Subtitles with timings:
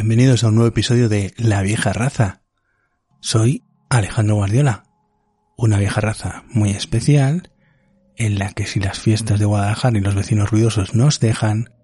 [0.00, 2.42] Bienvenidos a un nuevo episodio de La vieja raza.
[3.18, 4.84] Soy Alejandro Guardiola,
[5.56, 7.50] una vieja raza muy especial
[8.14, 11.74] en la que si las fiestas de Guadalajara y los vecinos ruidosos nos dejan,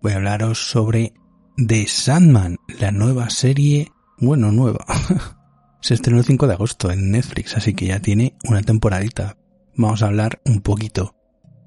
[0.00, 1.14] voy a hablaros sobre
[1.56, 4.86] The Sandman, la nueva serie, bueno, nueva.
[5.80, 9.36] Se estrenó el 5 de agosto en Netflix, así que ya tiene una temporadita.
[9.74, 11.16] Vamos a hablar un poquito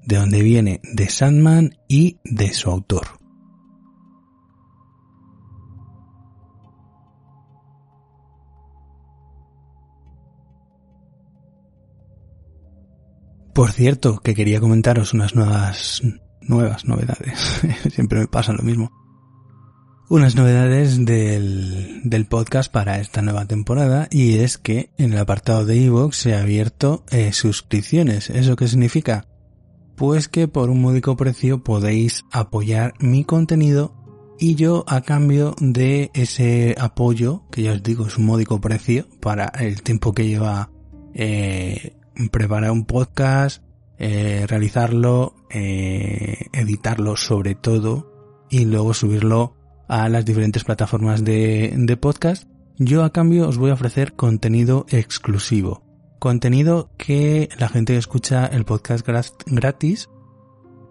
[0.06, 3.17] de dónde viene The Sandman y de su autor.
[13.58, 16.00] Por cierto, que quería comentaros unas nuevas,
[16.42, 17.60] nuevas novedades.
[17.92, 18.92] Siempre me pasa lo mismo.
[20.08, 25.66] Unas novedades del, del podcast para esta nueva temporada y es que en el apartado
[25.66, 28.30] de iVoox se ha abierto eh, suscripciones.
[28.30, 29.26] ¿Eso qué significa?
[29.96, 33.92] Pues que por un módico precio podéis apoyar mi contenido
[34.38, 39.08] y yo a cambio de ese apoyo, que ya os digo es un módico precio
[39.20, 40.70] para el tiempo que lleva
[41.12, 41.96] eh,
[42.30, 43.62] preparar un podcast,
[43.98, 49.54] eh, realizarlo, eh, editarlo sobre todo y luego subirlo
[49.88, 54.86] a las diferentes plataformas de, de podcast, yo a cambio os voy a ofrecer contenido
[54.88, 55.82] exclusivo.
[56.18, 59.06] Contenido que la gente que escucha el podcast
[59.46, 60.08] gratis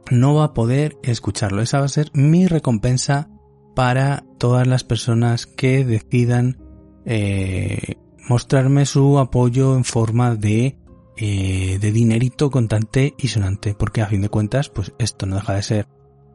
[0.10, 1.62] no va a poder escucharlo.
[1.62, 3.30] Esa va a ser mi recompensa
[3.76, 6.58] para todas las personas que decidan
[7.06, 7.96] eh,
[8.28, 10.78] mostrarme su apoyo en forma de
[11.18, 15.54] eh, de dinerito contante y sonante, porque a fin de cuentas, pues esto no deja
[15.54, 15.88] de ser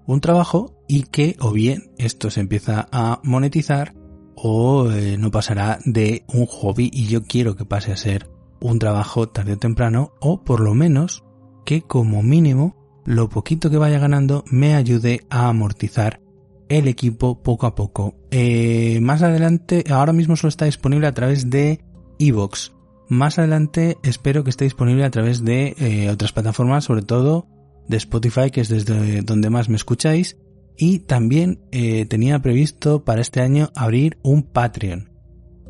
[0.07, 3.95] un trabajo y que o bien esto se empieza a monetizar
[4.35, 8.29] o eh, no pasará de un hobby y yo quiero que pase a ser
[8.61, 11.25] un trabajo tarde o temprano o por lo menos
[11.65, 16.21] que como mínimo lo poquito que vaya ganando me ayude a amortizar
[16.69, 18.15] el equipo poco a poco.
[18.31, 21.85] Eh, más adelante, ahora mismo solo está disponible a través de
[22.19, 22.73] Evox.
[23.13, 27.47] Más adelante espero que esté disponible a través de eh, otras plataformas, sobre todo
[27.87, 30.39] de Spotify, que es desde donde más me escucháis.
[30.79, 35.11] Y también eh, tenía previsto para este año abrir un Patreon.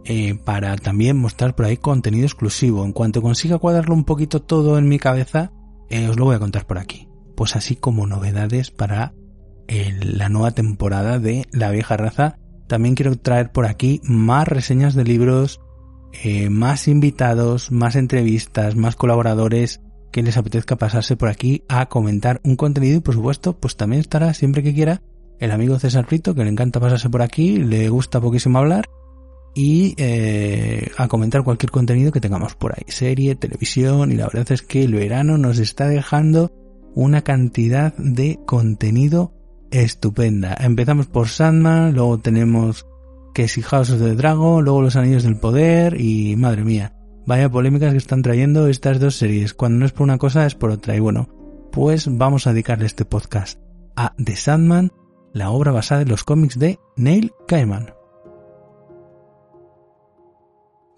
[0.05, 2.85] Eh, para también mostrar por ahí contenido exclusivo.
[2.85, 5.51] En cuanto consiga cuadrarlo un poquito todo en mi cabeza,
[6.09, 7.09] os lo voy a contar por aquí.
[7.35, 9.15] Pues así como novedades para
[9.67, 12.39] la nueva temporada de La vieja raza.
[12.69, 15.61] También quiero traer por aquí más reseñas de libros,
[16.13, 19.81] eh, más invitados, más entrevistas, más colaboradores
[20.13, 24.01] que les apetezca pasarse por aquí a comentar un contenido y por supuesto pues también
[24.01, 25.03] estará siempre que quiera
[25.41, 28.85] el amigo César Rito que le encanta pasarse por aquí, le gusta poquísimo hablar
[29.55, 34.53] y eh, a comentar cualquier contenido que tengamos por ahí, serie, televisión y la verdad
[34.53, 36.53] es que el verano nos está dejando
[36.95, 39.33] una cantidad de contenido
[39.71, 40.57] estupenda.
[40.61, 42.87] Empezamos por Sandman, luego tenemos
[43.33, 46.95] que si House of the Dragon, luego Los Anillos del Poder y madre mía,
[47.27, 49.55] vaya polémicas que están trayendo estas dos series.
[49.55, 50.97] Cuando no es por una cosa es por otra.
[50.97, 51.29] Y bueno,
[51.73, 53.59] pues vamos a dedicarle este podcast
[53.97, 54.93] a The Sandman,
[55.33, 57.95] la obra basada en los cómics de Neil Gaiman.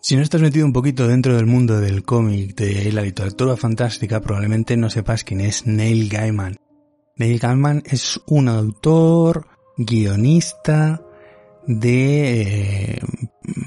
[0.00, 4.20] Si no estás metido un poquito dentro del mundo del cómic de la literatura fantástica,
[4.20, 6.56] probablemente no sepas quién es Neil Gaiman.
[7.16, 9.46] Neil Gaiman es un autor,
[9.78, 11.00] guionista,
[11.66, 13.00] de eh,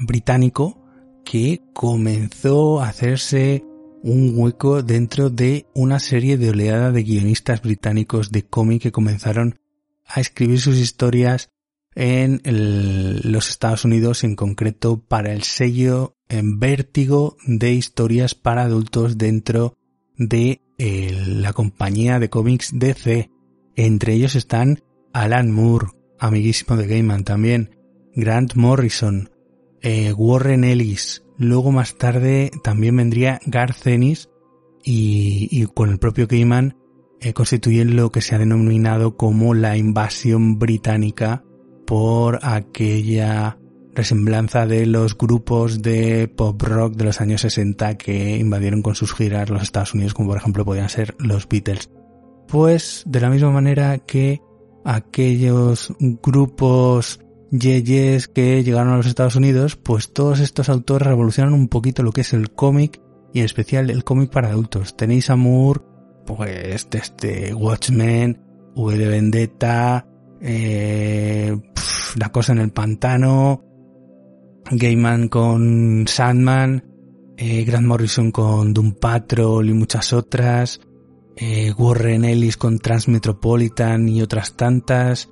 [0.06, 0.84] británico
[1.24, 3.64] que comenzó a hacerse
[4.02, 9.58] un hueco dentro de una serie de oleada de guionistas británicos de cómic que comenzaron
[10.06, 11.50] a escribir sus historias
[11.94, 19.18] en los Estados Unidos, en concreto para el sello en vértigo de historias para adultos
[19.18, 19.76] dentro
[20.16, 23.30] de la compañía de cómics DC.
[23.74, 25.88] Entre ellos están Alan Moore,
[26.20, 27.77] amiguísimo de Gaiman también,
[28.18, 29.30] Grant Morrison,
[29.80, 34.28] eh, Warren Ellis, luego más tarde también vendría Garth Ennis
[34.82, 36.76] y, con el propio Gaiman
[37.20, 41.44] eh, constituyen lo que se ha denominado como la invasión británica
[41.86, 43.56] por aquella
[43.94, 49.14] resemblanza de los grupos de pop rock de los años 60 que invadieron con sus
[49.14, 51.88] giras los Estados Unidos, como por ejemplo podían ser los Beatles.
[52.48, 54.40] Pues de la misma manera que
[54.84, 61.68] aquellos grupos yeyes que llegaron a los Estados Unidos, pues todos estos autores revolucionan un
[61.68, 63.00] poquito lo que es el cómic
[63.32, 64.96] y en especial el cómic para adultos.
[64.96, 65.80] Tenéis a Moore,
[66.26, 68.40] pues este Watchmen,
[68.74, 70.06] V de Vendetta,
[70.40, 71.56] eh,
[72.16, 73.64] La cosa en el pantano,
[74.70, 76.84] Gaiman con Sandman,
[77.36, 80.80] eh, Grant Morrison con Doom Patrol y muchas otras,
[81.36, 85.30] eh, Warren Ellis con Transmetropolitan y otras tantas,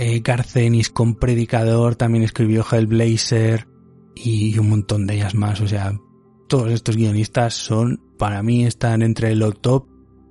[0.00, 3.68] eh, Garcenis con Predicador, también escribió Hellblazer
[4.14, 5.60] y un montón de ellas más.
[5.60, 5.92] O sea,
[6.48, 9.88] todos estos guionistas son, para mí, están entre lo top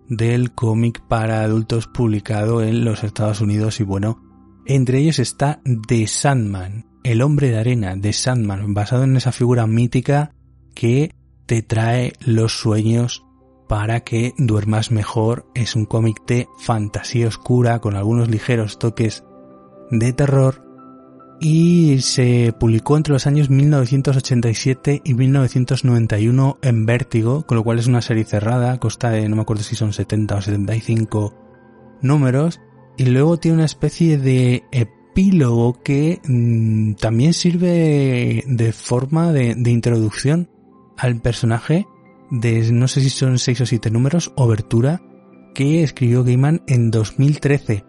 [0.08, 4.24] del cómic para adultos publicado en los Estados Unidos y bueno,
[4.66, 9.68] entre ellos está The Sandman, el hombre de arena de Sandman, basado en esa figura
[9.68, 10.34] mítica
[10.74, 11.14] que
[11.46, 13.24] te trae los sueños
[13.68, 15.46] para que duermas mejor.
[15.54, 19.24] Es un cómic de fantasía oscura con algunos ligeros toques
[19.92, 20.70] de terror
[21.40, 27.88] y se publicó entre los años 1987 y 1991 en Vértigo, con lo cual es
[27.88, 31.34] una serie cerrada, consta de no me acuerdo si son 70 o 75
[32.02, 32.60] números
[32.98, 40.50] y luego tiene una especie de epílogo que mm, también sirve de forma de, introducción
[40.98, 41.88] al personaje
[42.32, 45.02] de no sé si son 6 o 7 números, Obertura,
[45.56, 47.86] que escribió Gaiman en 2013.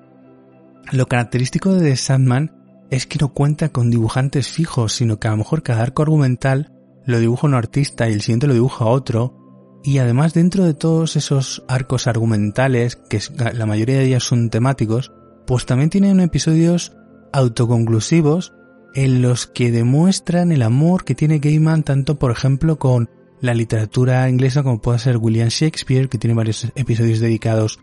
[0.93, 2.53] Lo característico de The Sandman
[2.91, 6.73] es que no cuenta con dibujantes fijos, sino que a lo mejor cada arco argumental
[7.07, 9.37] lo dibuja un artista y el siguiente lo dibuja otro,
[9.83, 13.21] y además dentro de todos esos arcos argumentales, que
[13.55, 15.13] la mayoría de ellos son temáticos,
[15.47, 16.93] pues también tienen episodios
[17.33, 18.53] autoconclusivos
[18.95, 23.09] en los que demuestran el amor que tiene Gaiman tanto por ejemplo con
[23.41, 27.79] la literatura inglesa como puede ser William Shakespeare, que tiene varios episodios dedicados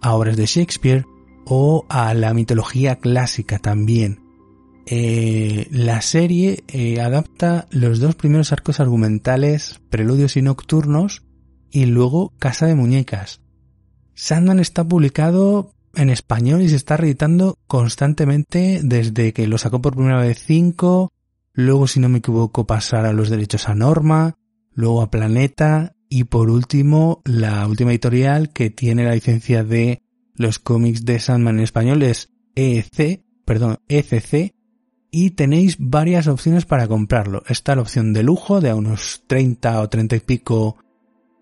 [0.00, 1.04] a obras de Shakespeare,
[1.44, 4.20] o a la mitología clásica también.
[4.86, 11.22] Eh, la serie eh, adapta los dos primeros arcos argumentales, Preludios y Nocturnos,
[11.70, 13.40] y luego Casa de Muñecas.
[14.14, 19.94] Sandman está publicado en español y se está reeditando constantemente desde que lo sacó por
[19.94, 21.12] primera vez 5,
[21.54, 24.34] luego si no me equivoco pasar a los derechos a Norma,
[24.74, 30.02] luego a Planeta y por último la última editorial que tiene la licencia de
[30.42, 34.54] los cómics de Sandman en español es EC, perdón, ECC
[35.10, 37.42] y tenéis varias opciones para comprarlo.
[37.48, 40.76] Está la opción de lujo de a unos 30 o 30 y pico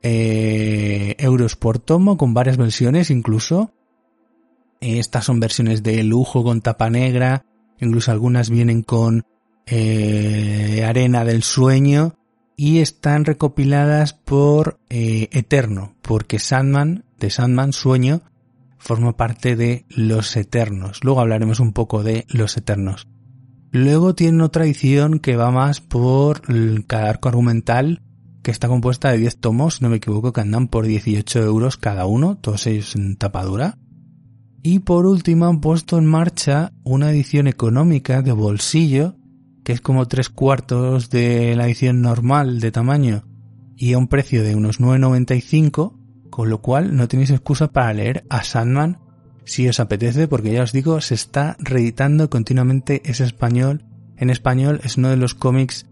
[0.03, 3.73] eh, euros por tomo con varias versiones incluso.
[4.81, 7.45] Estas son versiones de lujo con tapa negra,
[7.79, 9.25] incluso algunas vienen con
[9.67, 12.17] eh, arena del sueño
[12.57, 18.23] y están recopiladas por eh, Eterno, porque Sandman, de Sandman Sueño,
[18.81, 21.05] forma parte de Los Eternos.
[21.05, 23.07] Luego hablaremos un poco de Los Eternos.
[23.71, 26.43] Luego tiene otra edición que va más por
[26.87, 28.03] cada arco argumental,
[28.43, 32.07] que está compuesta de 10 tomos, no me equivoco, que andan por 18 euros cada
[32.07, 33.79] uno, todos ellos en tapadura.
[34.63, 39.15] Y por último han puesto en marcha una edición económica de bolsillo,
[39.63, 43.25] que es como tres cuartos de la edición normal de tamaño
[43.77, 46.00] y a un precio de unos 9,95,
[46.31, 48.99] con lo cual no tenéis excusa para leer a Sandman
[49.45, 53.85] si os apetece, porque ya os digo, se está reeditando continuamente ese español.
[54.17, 55.87] En español es uno de los cómics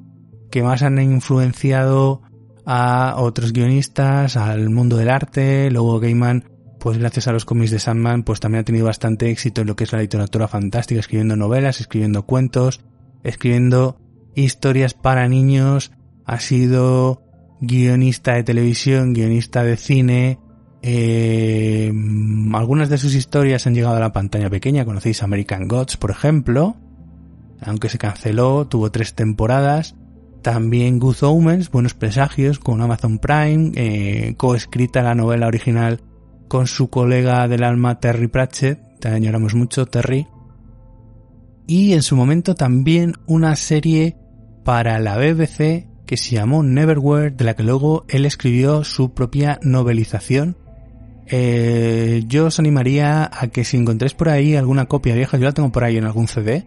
[0.50, 2.22] que más han influenciado
[2.64, 6.44] a otros guionistas, al mundo del arte, luego Gaiman
[6.78, 9.76] pues gracias a los cómics de Sandman, pues también ha tenido bastante éxito en lo
[9.76, 12.84] que es la literatura fantástica, escribiendo novelas, escribiendo cuentos,
[13.24, 14.00] escribiendo
[14.34, 15.92] historias para niños,
[16.24, 17.22] ha sido
[17.60, 20.38] guionista de televisión, guionista de cine,
[20.82, 21.92] eh,
[22.52, 26.76] algunas de sus historias han llegado a la pantalla pequeña, conocéis American Gods, por ejemplo,
[27.60, 29.96] aunque se canceló, tuvo tres temporadas,
[30.42, 36.00] también Good Omens, Buenos Presagios, con Amazon Prime, eh, coescrita la novela original
[36.46, 40.28] con su colega del alma Terry Pratchett, te añoramos mucho Terry,
[41.66, 44.16] y en su momento también una serie
[44.64, 49.60] para la BBC que se llamó Neverwhere, de la que luego él escribió su propia
[49.62, 50.56] novelización.
[51.26, 55.52] Eh, yo os animaría a que si encontréis por ahí alguna copia vieja, yo la
[55.52, 56.64] tengo por ahí en algún CD,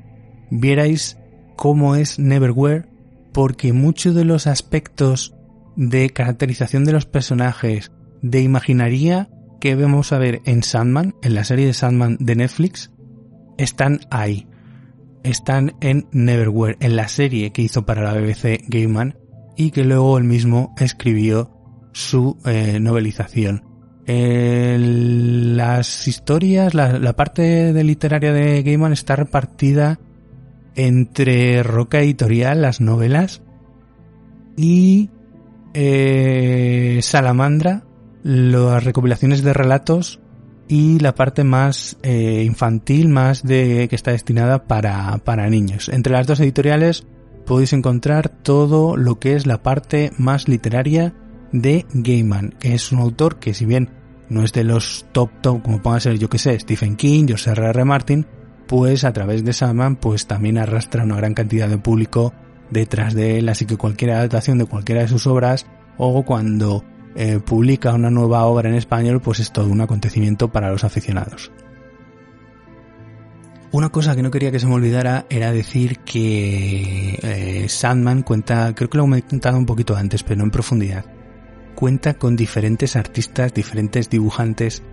[0.52, 1.18] vierais
[1.56, 2.86] cómo es Neverwhere,
[3.34, 5.34] porque muchos de los aspectos
[5.76, 9.28] de caracterización de los personajes, de imaginaría,
[9.60, 12.92] que vemos a ver en Sandman, en la serie de Sandman de Netflix,
[13.58, 14.48] están ahí.
[15.24, 19.16] Están en Neverwhere, en la serie que hizo para la BBC Gaiman
[19.56, 21.52] y que luego él mismo escribió
[21.94, 23.64] su eh, novelización.
[24.08, 30.00] las historias, la, parte de literaria de Gaiman está repartida
[30.76, 33.42] entre Roca Editorial, las novelas,
[34.58, 35.10] y
[35.74, 37.84] eh, Salamandra,
[38.24, 40.20] las recopilaciones de relatos
[40.68, 45.90] y la parte más eh, infantil, más de que está destinada para, para niños.
[45.90, 47.06] Entre las dos editoriales
[47.52, 51.14] podéis encontrar todo lo que es la parte más literaria
[51.52, 53.90] de Gaiman, que es un autor que si bien
[54.30, 57.52] no es de los top top como puedan ser yo que sé, Stephen King, George
[57.52, 57.66] R.
[57.72, 57.84] R.
[57.84, 58.26] Martin,
[58.70, 62.34] pues a través de Sandman pues también arrastra una gran cantidad de público
[62.70, 65.66] detrás de él, así que cualquier adaptación de cualquiera de sus obras
[65.98, 66.86] o cuando
[67.18, 71.52] eh, publica una nueva obra en español pues es todo un acontecimiento para los aficionados.
[73.74, 78.76] Una cosa que no quería que se me olvidara era decir que eh, Sandman cuenta,
[78.76, 81.06] creo que lo he comentado un poquito antes, pero no en profundidad,
[81.74, 84.84] cuenta con diferentes artistas, diferentes dibujantes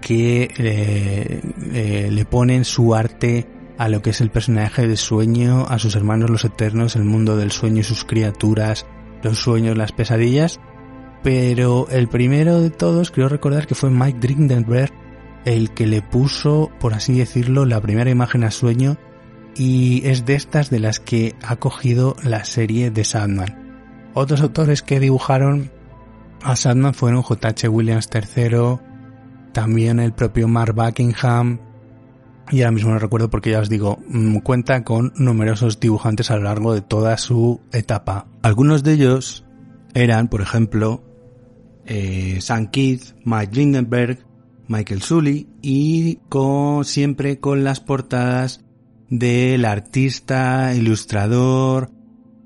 [0.00, 1.40] que eh,
[1.72, 5.96] eh, le ponen su arte a lo que es el personaje de sueño, a sus
[5.96, 8.86] hermanos los eternos, el mundo del sueño y sus criaturas,
[9.22, 10.60] los sueños, las pesadillas.
[11.22, 14.92] Pero el primero de todos, creo recordar que fue Mike Drindenberg,
[15.44, 18.96] el que le puso, por así decirlo, la primera imagen a sueño
[19.56, 24.10] y es de estas de las que ha cogido la serie de Sandman.
[24.14, 25.70] Otros autores que dibujaron
[26.42, 27.68] a Sandman fueron J.H.
[27.68, 28.78] Williams III,
[29.52, 31.60] también el propio Mark Buckingham,
[32.50, 36.36] y ahora mismo no recuerdo porque ya os digo, mm, cuenta con numerosos dibujantes a
[36.36, 38.26] lo largo de toda su etapa.
[38.42, 39.44] Algunos de ellos
[39.94, 41.04] eran, por ejemplo,
[41.86, 44.18] eh, Sam Keith, Mike Lindenberg,
[44.70, 48.64] Michael Sully y con, siempre con las portadas
[49.08, 51.90] del artista, ilustrador,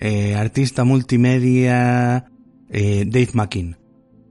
[0.01, 2.25] eh, artista multimedia
[2.71, 3.77] eh, Dave McKean,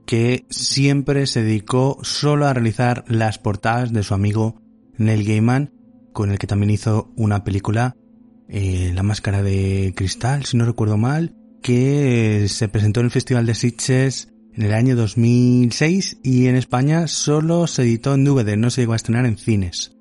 [0.06, 4.60] que siempre se dedicó solo a realizar las portadas de su amigo
[4.98, 5.72] Neil Gaiman,
[6.12, 7.94] con el que también hizo una película,
[8.48, 13.46] eh, La Máscara de Cristal, si no recuerdo mal, que se presentó en el Festival
[13.46, 18.70] de Sitges en el año 2006 y en España solo se editó en DVD, no
[18.70, 19.96] se llegó a estrenar en cines.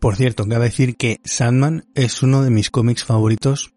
[0.00, 3.72] Por cierto, cabe decir que Sandman es uno de mis cómics favoritos.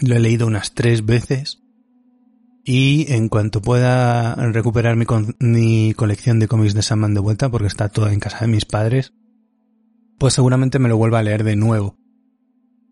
[0.00, 1.62] Lo he leído unas tres veces.
[2.64, 5.06] Y en cuanto pueda recuperar mi,
[5.40, 8.64] mi colección de cómics de Sandman de vuelta, porque está toda en casa de mis
[8.64, 9.12] padres,
[10.18, 11.96] pues seguramente me lo vuelva a leer de nuevo.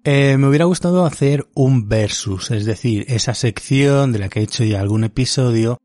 [0.04, 4.44] Eh, me hubiera gustado hacer un versus, es decir, esa sección de la que he
[4.44, 5.78] hecho ya algún episodio,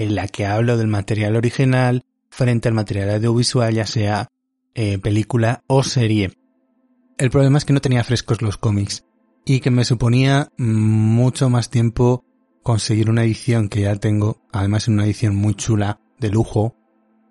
[0.00, 4.28] en la que hablo del material original frente al material audiovisual, ya sea
[4.74, 6.32] eh, película o serie.
[7.18, 9.04] El problema es que no tenía frescos los cómics
[9.44, 12.24] y que me suponía mucho más tiempo
[12.62, 16.76] conseguir una edición que ya tengo, además en una edición muy chula, de lujo,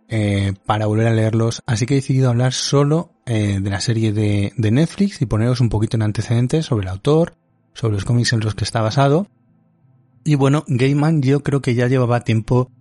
[0.08, 1.64] eh, para volver a leerlos.
[1.66, 5.60] Así que he decidido hablar solo eh, de la serie de, de Netflix y poneros
[5.60, 7.36] un poquito en antecedentes sobre el autor,
[7.74, 9.28] sobre los cómics en los que está basado
[10.30, 12.72] y bueno, Gaiman yo creo que ya llevaba tiempo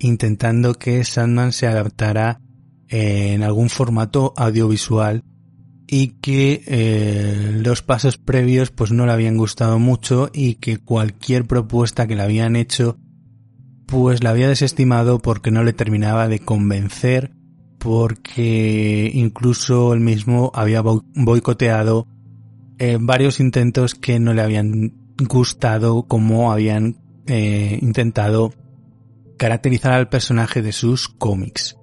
[0.00, 2.40] intentando que Sandman se adaptara
[2.88, 5.22] eh, en algún formato audiovisual
[5.86, 11.44] y que eh, los pasos previos pues no le habían gustado mucho y que cualquier
[11.44, 12.98] propuesta que le habían hecho
[13.86, 17.30] pues la había desestimado porque no le terminaba de convencer
[17.78, 22.08] porque incluso él mismo había boicoteado
[22.80, 28.52] eh, varios intentos que no le habían gustado como habían eh, intentado
[29.38, 31.76] caracterizar al personaje de sus cómics.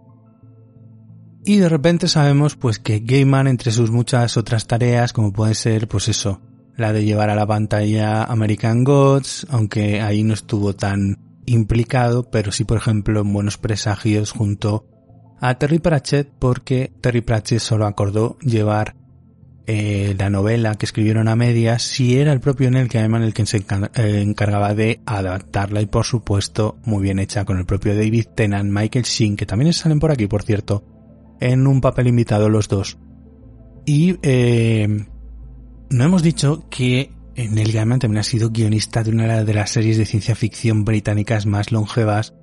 [1.46, 5.88] Y de repente sabemos pues que Gaiman entre sus muchas otras tareas como puede ser
[5.88, 6.42] pues eso,
[6.78, 12.52] la de llevar a la pantalla American Gods, aunque ahí no estuvo tan implicado, pero
[12.52, 14.88] sí por ejemplo en Buenos Presagios junto
[15.42, 18.96] a Terry Pratchett porque Terry Pratchett solo acordó llevar
[19.66, 23.46] eh, la novela que escribieron a medias, si era el propio Neil Gaiman el que
[23.46, 28.26] se eh, encargaba de adaptarla y por supuesto muy bien hecha con el propio David
[28.36, 30.84] Tennant, Michael Sheen, que también salen por aquí por cierto,
[31.40, 32.98] en un papel invitado los dos.
[33.86, 35.06] Y eh,
[35.90, 39.98] no hemos dicho que Neil Gaiman también ha sido guionista de una de las series
[39.98, 42.34] de ciencia ficción británicas más longevas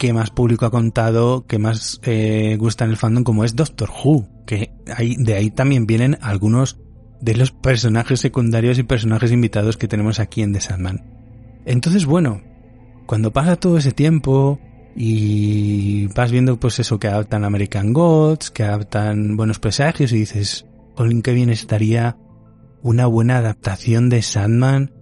[0.00, 3.90] que más público ha contado, que más eh, gusta en el fandom, como es Doctor
[3.90, 4.72] Who, que
[5.18, 6.80] de ahí también vienen algunos
[7.20, 11.04] de los personajes secundarios y personajes invitados que tenemos aquí en The Sandman.
[11.66, 12.40] Entonces, bueno,
[13.04, 14.58] cuando pasa todo ese tiempo
[14.96, 20.64] y vas viendo pues eso que adaptan American Gods, que adaptan buenos presagios y dices,
[20.94, 22.16] Colin, qué bien estaría
[22.80, 24.94] una buena adaptación de Sandman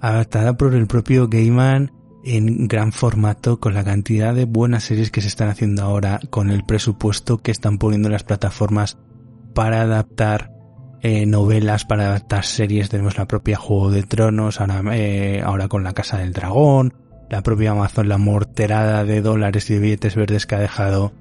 [0.00, 1.97] adaptada por el propio Gaiman
[2.36, 6.50] en gran formato con la cantidad de buenas series que se están haciendo ahora, con
[6.50, 8.98] el presupuesto que están poniendo las plataformas
[9.54, 10.52] para adaptar
[11.02, 12.88] eh, novelas, para adaptar series.
[12.88, 16.94] Tenemos la propia Juego de Tronos, ahora, eh, ahora con la Casa del Dragón,
[17.30, 21.12] la propia Amazon, la morterada de dólares y de billetes verdes que ha dejado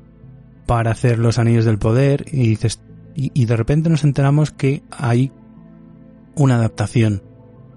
[0.65, 2.81] para hacer los Anillos del Poder y dices,
[3.15, 5.31] y de repente nos enteramos que hay
[6.35, 7.23] una adaptación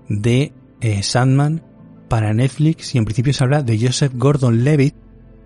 [0.08, 1.62] de eh, Sandman
[2.10, 4.96] para Netflix y en principio se habla de Joseph Gordon-Levitt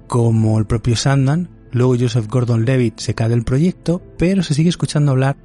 [0.09, 1.51] como el propio Sandman.
[1.71, 5.37] Luego Joseph Gordon-Levitt se cae del proyecto, pero se sigue escuchando hablar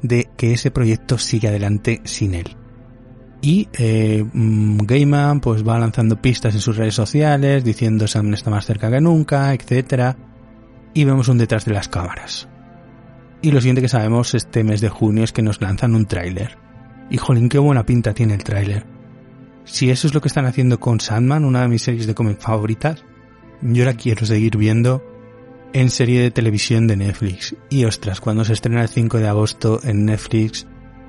[0.00, 2.56] de que ese proyecto siga adelante sin él.
[3.42, 8.48] Y eh, mm, Gaiman pues va lanzando pistas en sus redes sociales, diciendo Sam está
[8.48, 10.16] más cerca que nunca, etc.
[10.94, 12.48] Y vemos un detrás de las cámaras.
[13.42, 16.56] Y lo siguiente que sabemos este mes de junio es que nos lanzan un tráiler.
[17.10, 18.91] Y jolín, qué buena pinta tiene el tráiler.
[19.64, 22.40] Si eso es lo que están haciendo con Sandman, una de mis series de cómic
[22.40, 23.04] favoritas,
[23.60, 25.02] yo la quiero seguir viendo
[25.72, 27.56] en serie de televisión de Netflix.
[27.70, 30.66] Y ostras, cuando se estrena el 5 de agosto en Netflix,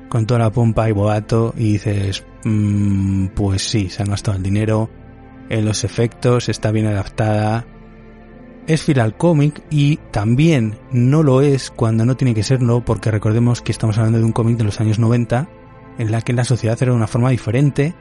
[0.09, 4.43] con toda la pompa y boato, y dices, mmm, pues sí, se han gastado el
[4.43, 4.89] dinero
[5.49, 7.65] en los efectos, está bien adaptada.
[8.67, 13.61] Es fiel cómic y también no lo es cuando no tiene que serlo, porque recordemos
[13.61, 15.49] que estamos hablando de un cómic de los años 90,
[15.97, 17.93] en la que la sociedad era de una forma diferente,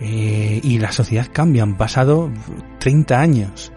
[0.00, 2.30] eh, y la sociedad cambia, han pasado
[2.78, 3.72] 30 años.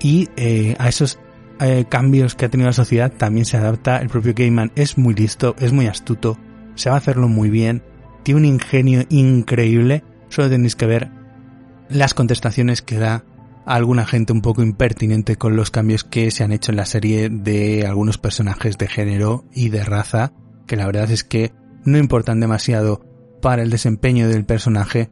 [0.00, 1.18] Y eh, a esos
[1.60, 4.72] eh, cambios que ha tenido la sociedad también se adapta el propio Gaiman.
[4.76, 6.38] Es muy listo, es muy astuto,
[6.74, 7.82] se va a hacerlo muy bien,
[8.22, 10.04] tiene un ingenio increíble.
[10.28, 11.10] Solo tenéis que ver
[11.88, 13.24] las contestaciones que da
[13.66, 16.86] a alguna gente un poco impertinente con los cambios que se han hecho en la
[16.86, 20.32] serie de algunos personajes de género y de raza,
[20.66, 21.52] que la verdad es que
[21.84, 23.04] no importan demasiado
[23.42, 25.10] para el desempeño del personaje,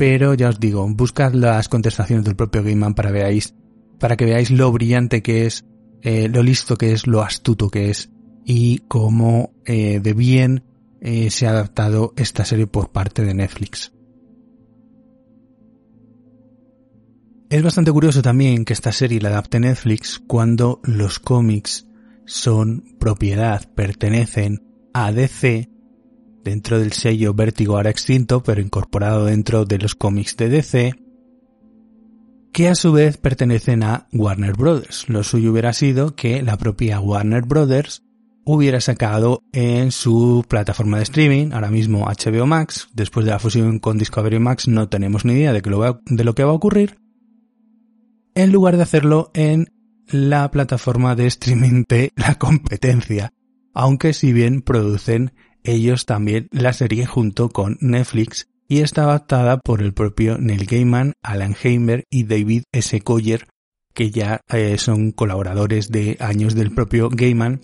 [0.00, 3.54] pero ya os digo, buscad las contestaciones del propio Gaiman para veáis,
[3.98, 5.66] para que veáis lo brillante que es
[6.00, 8.08] eh, lo listo que es, lo astuto que es
[8.46, 10.64] y cómo eh, de bien
[11.02, 13.92] eh, se ha adaptado esta serie por parte de Netflix.
[17.50, 21.86] Es bastante curioso también que esta serie la adapte Netflix cuando los cómics
[22.24, 24.62] son propiedad, pertenecen
[24.94, 25.68] a DC
[26.44, 30.94] dentro del sello Vértigo ahora extinto, pero incorporado dentro de los cómics de DC
[32.52, 35.08] que a su vez pertenecen a Warner Brothers.
[35.08, 38.02] Lo suyo hubiera sido que la propia Warner Brothers
[38.44, 43.78] hubiera sacado en su plataforma de streaming, ahora mismo HBO Max, después de la fusión
[43.78, 46.98] con Discovery Max no tenemos ni idea de, lo, de lo que va a ocurrir,
[48.34, 49.72] en lugar de hacerlo en
[50.08, 53.32] la plataforma de streaming de la competencia,
[53.74, 55.32] aunque si bien producen
[55.64, 61.14] ellos también la serie junto con Netflix y está adaptada por el propio Neil Gaiman,
[61.22, 63.00] Alan Heimer y David S.
[63.00, 63.48] Coyer,
[63.92, 67.60] que ya eh, son colaboradores de años del propio Gaiman.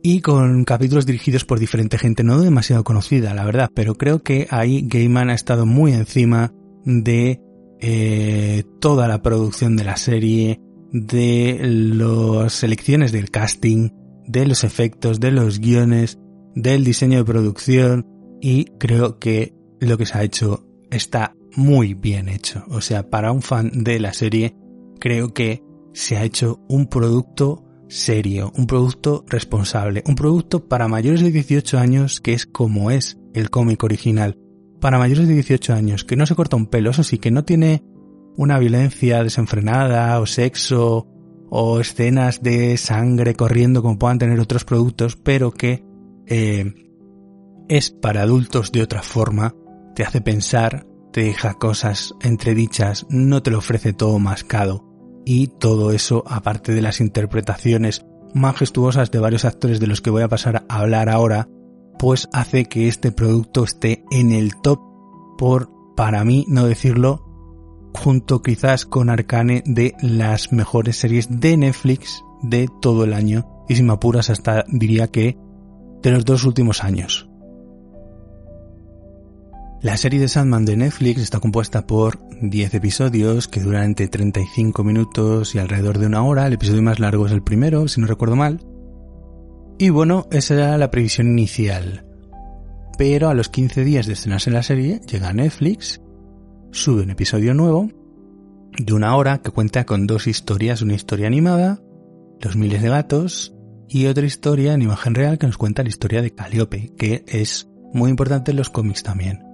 [0.00, 4.46] Y con capítulos dirigidos por diferente gente, no demasiado conocida, la verdad, pero creo que
[4.50, 6.54] ahí Gaiman ha estado muy encima
[6.84, 7.40] de
[7.80, 10.60] eh, toda la producción de la serie,
[10.92, 13.90] de las selecciones del casting,
[14.28, 16.18] de los efectos, de los guiones,
[16.54, 18.06] del diseño de producción,
[18.40, 22.64] y creo que lo que se ha hecho está muy bien hecho.
[22.68, 24.54] O sea, para un fan de la serie,
[25.00, 25.62] creo que
[25.92, 31.78] se ha hecho un producto serio, un producto responsable, un producto para mayores de 18
[31.78, 34.38] años que es como es el cómic original.
[34.80, 37.44] Para mayores de 18 años, que no se corta un pelo, eso sí, que no
[37.44, 37.82] tiene
[38.36, 41.08] una violencia desenfrenada o sexo
[41.50, 45.84] o escenas de sangre corriendo como puedan tener otros productos, pero que
[46.26, 46.74] eh,
[47.68, 49.54] es para adultos de otra forma,
[49.94, 54.84] te hace pensar, te deja cosas entredichas, no te lo ofrece todo mascado.
[55.24, 60.22] Y todo eso, aparte de las interpretaciones majestuosas de varios actores de los que voy
[60.22, 61.48] a pasar a hablar ahora,
[61.98, 64.80] pues hace que este producto esté en el top
[65.36, 67.27] por, para mí, no decirlo,
[67.98, 73.76] junto quizás con Arcane de las mejores series de Netflix de todo el año y
[73.76, 75.36] si me apuras hasta diría que
[76.02, 77.28] de los dos últimos años.
[79.80, 84.82] La serie de Sandman de Netflix está compuesta por 10 episodios que duran entre 35
[84.82, 86.48] minutos y alrededor de una hora.
[86.48, 88.60] El episodio más largo es el primero, si no recuerdo mal.
[89.78, 92.04] Y bueno, esa era la previsión inicial.
[92.96, 96.00] Pero a los 15 días de estrenarse la serie, llega Netflix,
[96.70, 97.90] sube un episodio nuevo
[98.78, 101.80] de una hora que cuenta con dos historias, una historia animada,
[102.40, 103.54] Los miles de gatos,
[103.88, 107.68] y otra historia en imagen real que nos cuenta la historia de Calliope, que es
[107.92, 109.48] muy importante en los cómics también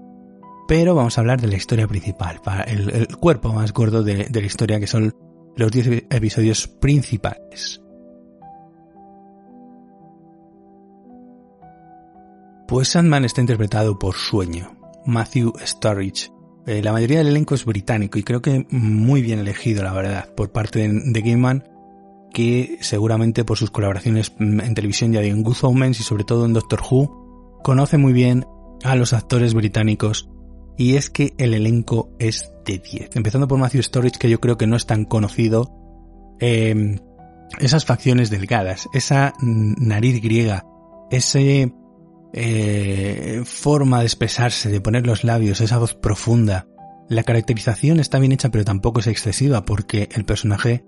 [0.66, 4.40] pero vamos a hablar de la historia principal, el, el cuerpo más gordo de, la
[4.40, 5.14] historia que son
[5.56, 7.80] los 10 episodios principales.
[12.66, 16.33] Pues Sandman está interpretado por Sueño, Matthew Sturridge.
[16.66, 20.34] Eh, la mayoría del elenco es británico y creo que muy bien elegido, la verdad,
[20.34, 21.68] por parte de, de Gaiman,
[22.32, 26.52] que seguramente por sus colaboraciones en televisión ya en Good Omens y sobre todo en
[26.52, 28.46] Doctor Who, conoce muy bien
[28.82, 30.28] a los actores británicos
[30.76, 33.16] y es que el elenco es de 10.
[33.16, 35.70] Empezando por Matthew Storage, que yo creo que no es tan conocido.
[36.40, 36.98] Em,
[37.60, 40.66] esas facciones delgadas, esa nariz griega,
[41.10, 41.72] ese
[42.36, 46.66] eh, forma de expresarse, de poner los labios, esa voz profunda.
[47.08, 50.84] La caracterización está bien hecha pero tampoco es excesiva porque el personaje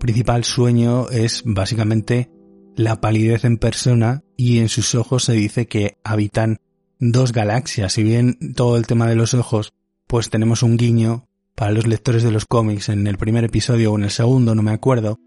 [0.00, 2.30] principal sueño es básicamente
[2.74, 6.58] la palidez en persona y en sus ojos se dice que habitan
[6.98, 7.92] dos galaxias.
[7.92, 9.72] Si bien todo el tema de los ojos,
[10.08, 13.98] pues tenemos un guiño para los lectores de los cómics en el primer episodio o
[13.98, 15.20] en el segundo, no me acuerdo,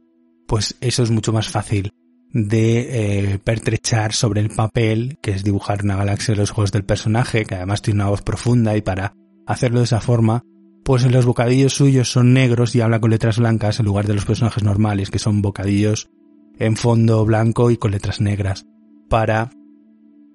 [0.48, 1.94] pues eso es mucho más fácil
[2.34, 6.86] de eh, pertrechar sobre el papel, que es dibujar una galaxia en los ojos del
[6.86, 9.14] personaje, que además tiene una voz profunda y para
[9.46, 10.44] hacerlo de esa forma,
[10.84, 14.26] pues los bocadillos suyos son negros y habla con letras blancas en lugar de los
[14.26, 16.10] personajes normales, que son bocadillos
[16.58, 18.66] en fondo blanco y con letras negras,
[19.10, 19.52] para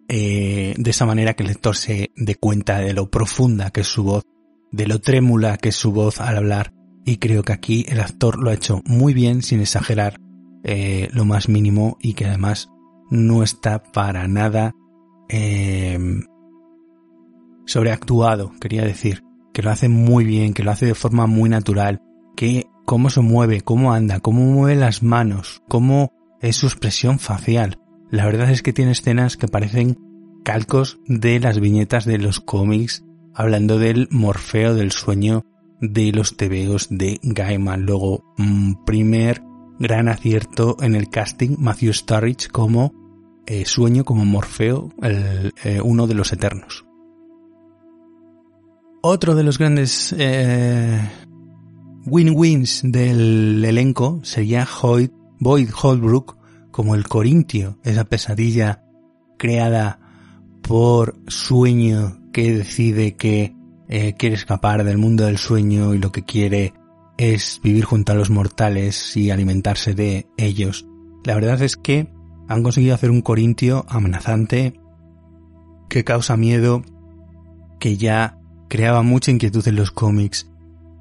[0.08, 3.88] eh, de esa manera que el lector se dé cuenta de lo profunda que es
[3.88, 4.24] su voz,
[4.70, 6.72] de lo trémula que es su voz al hablar,
[7.04, 10.20] y creo que aquí el actor lo ha hecho muy bien sin exagerar
[10.68, 12.70] eh, lo más mínimo y que además
[13.08, 14.74] no está para nada
[15.28, 15.96] eh,
[17.66, 19.22] sobreactuado, quería decir,
[19.54, 22.02] que lo hace muy bien, que lo hace de forma muy natural,
[22.36, 27.78] que cómo se mueve, cómo anda, cómo mueve las manos, cómo es su expresión facial.
[28.10, 29.98] La verdad es que tiene escenas que parecen
[30.44, 35.44] calcos de las viñetas de los cómics, hablando del Morfeo del sueño
[35.80, 37.86] de los tebeos de Gaiman.
[37.86, 39.42] Luego, mm, primer
[39.78, 42.92] gran acierto en el casting, Matthew Starrich como
[43.46, 46.84] eh, sueño, como Morfeo, el, eh, uno de los eternos.
[49.02, 51.00] Otro de los grandes eh,
[52.06, 56.36] win-wins del elenco sería Hoyt Boyd Holbrook
[56.70, 58.82] como el Corintio, esa pesadilla
[59.38, 60.00] creada
[60.62, 63.54] por sueño que decide que
[63.88, 66.74] eh, quiere escapar del mundo del sueño y lo que quiere
[67.18, 70.86] es vivir junto a los mortales y alimentarse de ellos.
[71.24, 72.08] La verdad es que
[72.48, 74.78] han conseguido hacer un Corintio amenazante
[75.88, 76.82] que causa miedo,
[77.80, 80.50] que ya creaba mucha inquietud en los cómics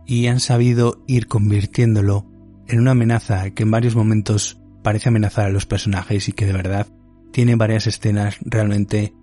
[0.05, 2.25] y han sabido ir convirtiéndolo
[2.67, 6.53] en una amenaza que en varios momentos parece amenazar a los personajes y que de
[6.53, 6.87] verdad
[7.31, 9.13] tiene varias escenas realmente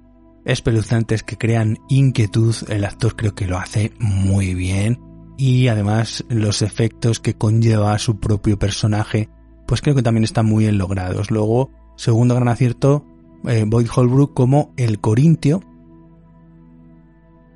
[0.44, 2.54] espeluznantes que crean inquietud.
[2.68, 4.98] El actor creo que lo hace muy bien
[5.42, 9.28] y además los efectos que conlleva su propio personaje
[9.66, 11.32] pues creo que también están muy bien logrados.
[11.32, 13.04] Luego, segundo gran acierto,
[13.48, 15.62] eh, Boyd Holbrook como el Corintio,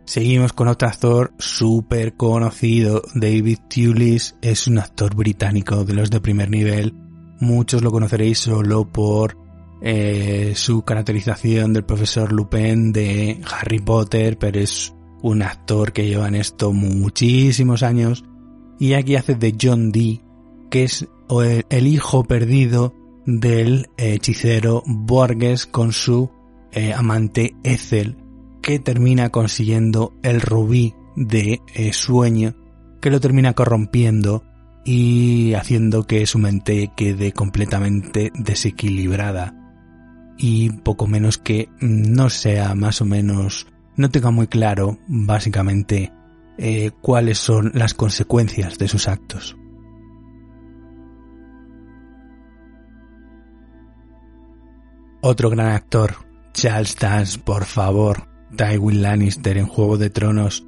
[0.05, 6.21] Seguimos con otro actor súper conocido, David Tulis, es un actor británico de los de
[6.21, 6.95] primer nivel.
[7.41, 9.37] Muchos lo conoceréis solo por
[9.83, 16.29] eh, su caracterización del profesor Lupin de Harry Potter, pero es un actor que lleva
[16.29, 18.25] en esto muchísimos años.
[18.79, 20.23] Y aquí hace de John Dee,
[20.71, 21.09] que es
[21.71, 26.31] el, hijo perdido del hechicero Borges con su
[26.73, 28.17] eh, amante Ethel
[28.67, 32.57] que termina consiguiendo el rubí de eh, sueño,
[33.01, 34.43] que lo termina corrompiendo
[34.85, 39.55] y haciendo que su mente quede completamente desequilibrada
[40.37, 46.13] y poco menos que no sea más o menos, no tenga muy claro básicamente
[46.59, 49.57] eh, cuáles son las consecuencias de sus actos.
[55.21, 56.15] Otro gran actor,
[56.53, 60.65] Charles Dance, por favor, Tywin Lannister en Juego de Tronos,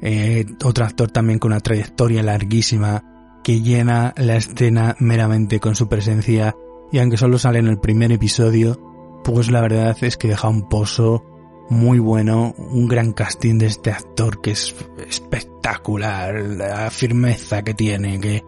[0.00, 5.88] eh, otro actor también con una trayectoria larguísima que llena la escena meramente con su
[5.88, 6.54] presencia
[6.92, 8.80] y aunque solo sale en el primer episodio,
[9.24, 11.24] pues la verdad es que deja un pozo
[11.68, 14.74] muy bueno, un gran casting de este actor que es
[15.08, 18.42] espectacular, la firmeza que tiene, que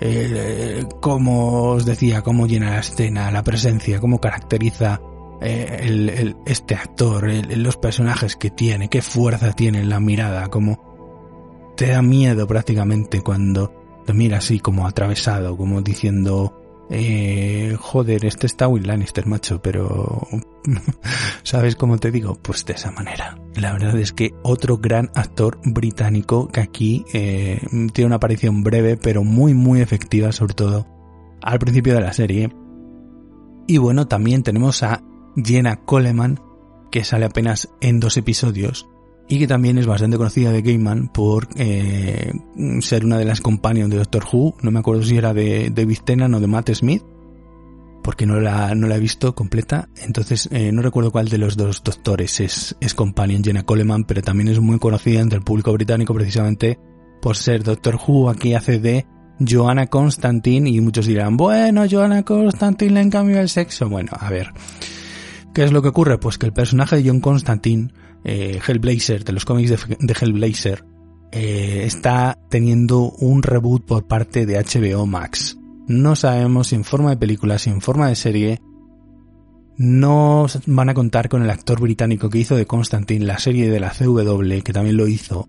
[0.00, 5.00] eh, como os decía, cómo llena la escena, la presencia, cómo caracteriza
[5.40, 11.88] eh, este actor, los personajes que tiene, qué fuerza tiene en la mirada, como te
[11.88, 13.72] da miedo prácticamente cuando
[14.06, 16.61] lo mira así como atravesado, como diciendo,
[16.94, 20.28] eh, joder, este está Will Lannister, macho, pero
[21.42, 22.34] ¿sabes cómo te digo?
[22.34, 23.38] Pues de esa manera.
[23.54, 27.62] La verdad es que otro gran actor británico que aquí eh,
[27.94, 30.86] tiene una aparición breve, pero muy, muy efectiva, sobre todo
[31.40, 32.54] al principio de la serie.
[33.66, 35.02] Y bueno, también tenemos a
[35.34, 36.40] Jenna Coleman,
[36.90, 38.86] que sale apenas en dos episodios
[39.28, 42.32] y que también es bastante conocida de Gaiman por eh,
[42.80, 44.56] ser una de las companions de Doctor Who.
[44.62, 47.02] No me acuerdo si era de David Tennant o de Matt Smith,
[48.02, 49.88] porque no la, no la he visto completa.
[50.02, 54.22] Entonces eh, no recuerdo cuál de los dos doctores es, es companion Jenna Coleman, pero
[54.22, 56.78] también es muy conocida entre el público británico precisamente
[57.20, 58.28] por ser Doctor Who.
[58.28, 59.06] Aquí hace de
[59.48, 63.88] Joanna Constantine y muchos dirán, bueno, Joanna Constantine le cambio el sexo.
[63.88, 64.52] Bueno, a ver,
[65.54, 66.18] ¿qué es lo que ocurre?
[66.18, 67.92] Pues que el personaje de John Constantine,
[68.24, 70.84] eh, Hellblazer, de los cómics de, Hellblazer,
[71.32, 75.58] eh, está teniendo un reboot por parte de HBO Max.
[75.88, 78.60] No sabemos si en forma de película, si en forma de serie,
[79.76, 83.80] no van a contar con el actor británico que hizo de Constantine la serie de
[83.80, 85.48] la CW, que también lo hizo,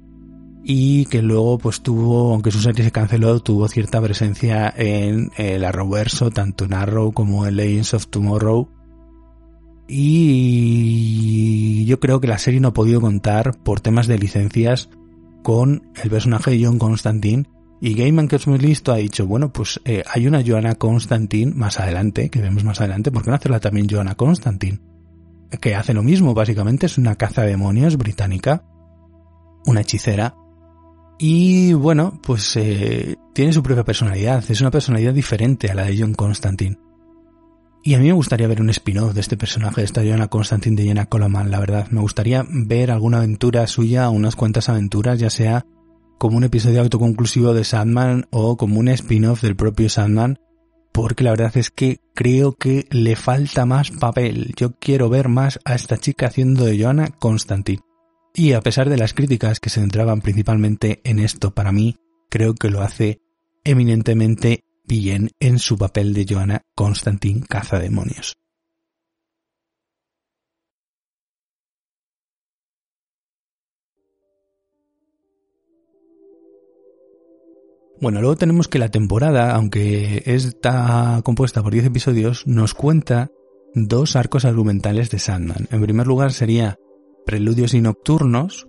[0.64, 5.64] y que luego pues tuvo, aunque su serie se canceló, tuvo cierta presencia en el
[5.66, 8.70] Arrowverso, tanto en Arrow como en Legends of Tomorrow.
[9.88, 14.90] Y yo creo que la serie no ha podido contar por temas de licencias
[15.44, 17.46] con el personaje de John Constantine
[17.82, 21.54] y Gaiman, que es muy listo, ha dicho, bueno, pues eh, hay una Joanna Constantine
[21.54, 24.80] más adelante, que vemos más adelante, ¿por qué no hacerla también Joanna Constantine?
[25.60, 28.64] Que hace lo mismo, básicamente es una caza de demonios británica,
[29.66, 30.34] una hechicera,
[31.20, 35.98] y bueno, pues eh, tiene su propia personalidad, es una personalidad diferente a la de
[36.00, 36.78] John Constantine.
[37.86, 40.78] Y a mí me gustaría ver un spin-off de este personaje, de esta Joanna Constantine
[40.78, 41.90] de Jenna Coleman, la verdad.
[41.92, 45.66] Me gustaría ver alguna aventura suya, unas cuantas aventuras, ya sea
[46.18, 50.40] como un episodio autoconclusivo de Sandman o como un spin-off del propio Sandman,
[50.94, 54.54] porque la verdad es que creo que le falta más papel.
[54.56, 57.82] Yo quiero ver más a esta chica haciendo de Joanna Constantine.
[58.34, 61.98] Y a pesar de las críticas que se centraban principalmente en esto, para mí
[62.30, 63.20] creo que lo hace
[63.66, 68.36] eminentemente bien en su papel de Joanna Constantine Cazademonios.
[78.02, 83.32] Bueno, luego tenemos que la temporada, aunque está compuesta por 10 episodios, nos cuenta
[83.76, 85.70] dos arcos argumentales de Sandman.
[85.72, 86.76] En primer lugar sería
[87.26, 88.68] Preludios y Nocturnos,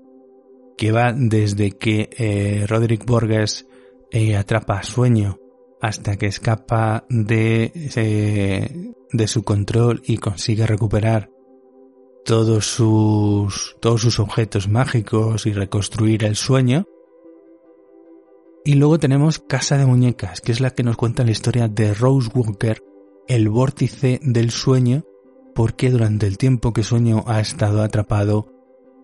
[0.78, 3.66] que va desde que eh, Roderick Borges
[4.12, 5.40] eh, atrapa sueño
[5.84, 11.30] hasta que escapa de, eh, de su control y consigue recuperar
[12.24, 16.86] todos sus, todos sus objetos mágicos y reconstruir el sueño.
[18.64, 21.92] Y luego tenemos Casa de Muñecas, que es la que nos cuenta la historia de
[21.92, 22.82] Rose Walker,
[23.28, 25.04] el vórtice del sueño,
[25.54, 28.46] porque durante el tiempo que sueño ha estado atrapado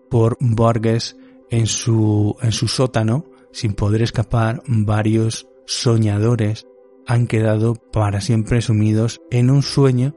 [0.09, 1.15] por Borges
[1.51, 6.65] en su, en su sótano, sin poder escapar, varios soñadores
[7.07, 10.15] han quedado para siempre sumidos en un sueño,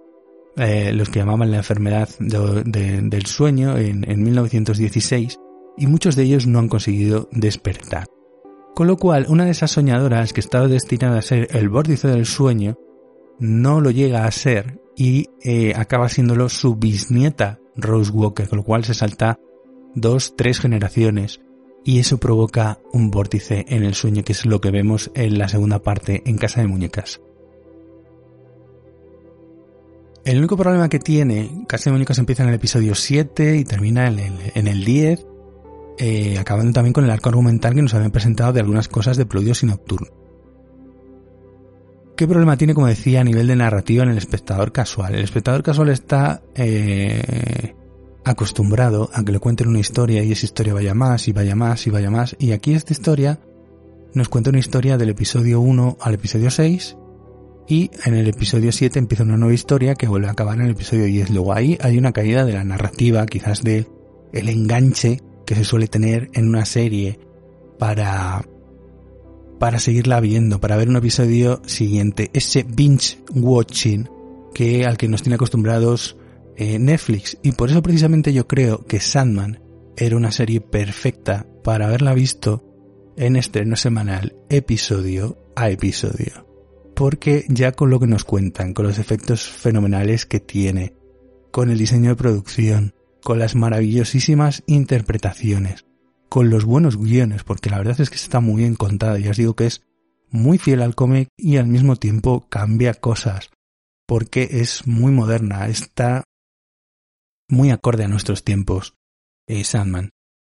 [0.57, 5.39] eh, los que llamaban la enfermedad del sueño en, en 1916,
[5.77, 8.07] y muchos de ellos no han conseguido despertar.
[8.75, 12.27] Con lo cual, una de esas soñadoras que estaba destinada a ser el vórtice del
[12.27, 12.77] sueño,
[13.39, 18.65] no lo llega a ser y eh, acaba siéndolo su bisnieta Rose Walker, con lo
[18.65, 19.39] cual se salta
[19.95, 21.41] dos, tres generaciones
[21.85, 25.49] y eso provoca un vórtice en el sueño que es lo que vemos en la
[25.49, 27.21] segunda parte en Casa de Muñecas.
[30.25, 34.09] El único problema que tiene Casa de Muñecas empieza en el episodio 7 y termina
[34.09, 35.27] en el, en el 10
[35.97, 39.27] eh, acabando también con el arco argumental que nos habían presentado de algunas cosas de
[39.27, 40.09] Pludios y Nocturno.
[42.17, 45.15] ¿Qué problema tiene, como decía, a nivel de narrativa en el espectador casual?
[45.15, 47.75] El espectador casual está eh,
[48.25, 51.87] acostumbrado a que le cuenten una historia y esa historia vaya más y vaya más
[51.87, 52.37] y vaya más.
[52.39, 53.41] Y aquí esta historia
[54.15, 56.97] nos cuenta una historia del episodio 1 al episodio 6
[57.69, 60.71] y en el episodio 7 empieza una nueva historia que vuelve a acabar en el
[60.73, 61.31] episodio 10.
[61.31, 63.87] Luego ahí hay una caída de la narrativa, quizás de
[64.33, 67.19] el enganche que se suele tener en una serie
[67.79, 68.45] para
[69.59, 74.09] para seguirla viendo, para ver un episodio siguiente, ese binge watching
[74.53, 76.17] que al que nos tiene acostumbrados
[76.57, 79.61] eh, Netflix y por eso precisamente yo creo que Sandman
[79.97, 82.65] era una serie perfecta para haberla visto
[83.17, 86.47] en estreno semanal, episodio a episodio.
[86.95, 90.95] Porque ya con lo que nos cuentan, con los efectos fenomenales que tiene,
[91.51, 95.87] con el diseño de producción, con las maravillosísimas interpretaciones,
[96.29, 99.37] con los buenos guiones, porque la verdad es que está muy bien contada, ya os
[99.37, 99.83] digo que es
[100.31, 103.51] muy fiel al cómic y al mismo tiempo cambia cosas,
[104.07, 106.25] porque es muy moderna, está
[107.49, 108.95] muy acorde a nuestros tiempos,
[109.47, 110.11] eh, Sandman.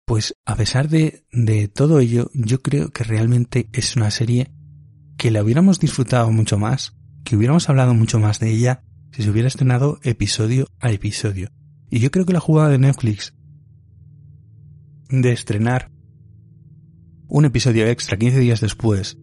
[0.06, 4.52] Pues a pesar de, de todo ello, yo creo que realmente es una serie
[5.18, 9.30] que la hubiéramos disfrutado mucho más, que hubiéramos hablado mucho más de ella si se
[9.30, 11.50] hubiera estrenado episodio a episodio.
[11.90, 13.34] Y yo creo que la jugada de Netflix
[15.10, 15.90] de estrenar
[17.28, 19.18] un episodio extra 15 días después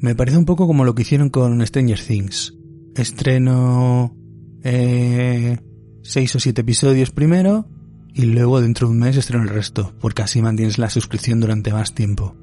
[0.00, 2.54] me parece un poco como lo que hicieron con Stranger Things.
[2.94, 4.16] Estreno
[4.62, 5.58] eh,
[6.02, 7.66] 6 o 7 episodios primero
[8.14, 11.72] y luego dentro de un mes estreno el resto, porque así mantienes la suscripción durante
[11.72, 12.34] más tiempo.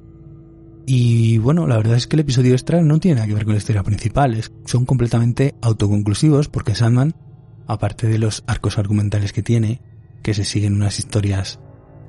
[0.86, 3.54] Y bueno, la verdad es que el episodio extra no tiene nada que ver con
[3.54, 7.16] la historia principal, son completamente autoconclusivos porque Sandman,
[7.68, 9.82] aparte de los arcos argumentales que tiene,
[10.22, 11.60] que se siguen unas historias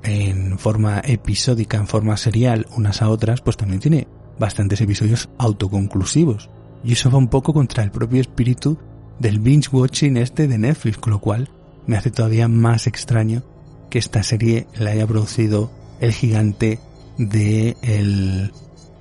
[0.03, 4.07] en forma episódica, en forma serial, unas a otras, pues también tiene
[4.39, 6.49] bastantes episodios autoconclusivos.
[6.83, 8.77] Y eso va un poco contra el propio espíritu
[9.19, 11.49] del binge watching este de Netflix, con lo cual
[11.85, 13.43] me hace todavía más extraño
[13.89, 16.79] que esta serie la haya producido el gigante
[17.17, 18.51] de el,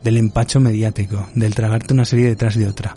[0.03, 2.97] del empacho mediático, del tragarte una serie detrás de otra.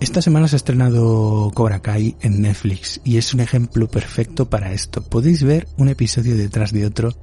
[0.00, 4.72] Esta semana se ha estrenado Cobra Kai en Netflix y es un ejemplo perfecto para
[4.72, 5.02] esto.
[5.02, 7.14] Podéis ver un episodio detrás de otro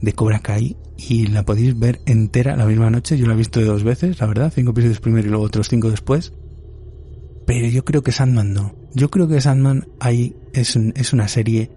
[0.00, 3.16] de Cobra Kai y la podéis ver entera la misma noche.
[3.16, 5.90] Yo la he visto dos veces, la verdad, cinco episodios primero y luego otros cinco
[5.90, 6.32] después.
[7.46, 8.74] Pero yo creo que Sandman no.
[8.92, 11.70] Yo creo que Sandman ahí es, es una serie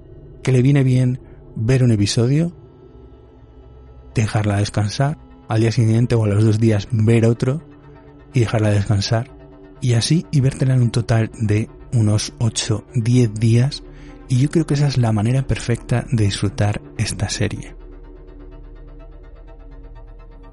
[0.44, 1.22] que le viene bien
[1.56, 2.56] ver un episodio,
[4.16, 7.62] dejarla descansar, al día siguiente o a los dos días ver otro
[8.34, 9.32] y dejarla descansar.
[9.82, 13.84] Y así y vértela en un total de unos 8, 10 días.
[14.28, 17.79] Y yo creo que esa es la manera perfecta de disfrutar esta serie.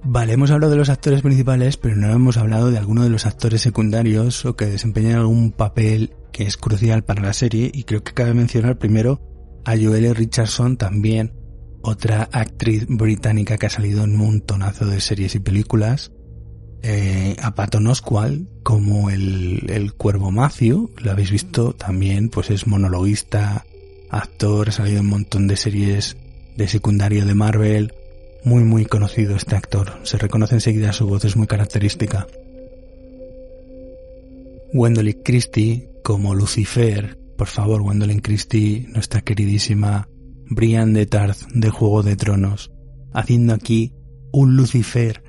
[0.09, 3.27] Vale, hemos hablado de los actores principales, pero no hemos hablado de alguno de los
[3.27, 7.73] actores secundarios o que desempeñan algún papel que es crucial para la serie.
[7.75, 9.21] Y creo que cabe mencionar primero
[9.65, 11.35] a Joelle Richardson también,
[11.83, 16.13] otra actriz británica que ha salido en un montonazo de series y películas,
[16.83, 22.69] eh, a Patton Oswalt como el, el cuervo Matthew, lo habéis visto también, pues es
[22.69, 23.67] monologuista,
[24.11, 26.17] actor, ha salido en un montón de series
[26.57, 27.93] de secundario de Marvel,
[28.47, 32.29] muy muy conocido este actor, se reconoce enseguida su voz, es muy característica.
[34.73, 40.09] Gwendolyn Christie como Lucifer, por favor Gwendolyn Christie, nuestra queridísima
[40.49, 42.71] Brian de Tarth de Juego de Tronos,
[43.13, 43.93] haciendo aquí
[44.33, 45.25] un Lucifer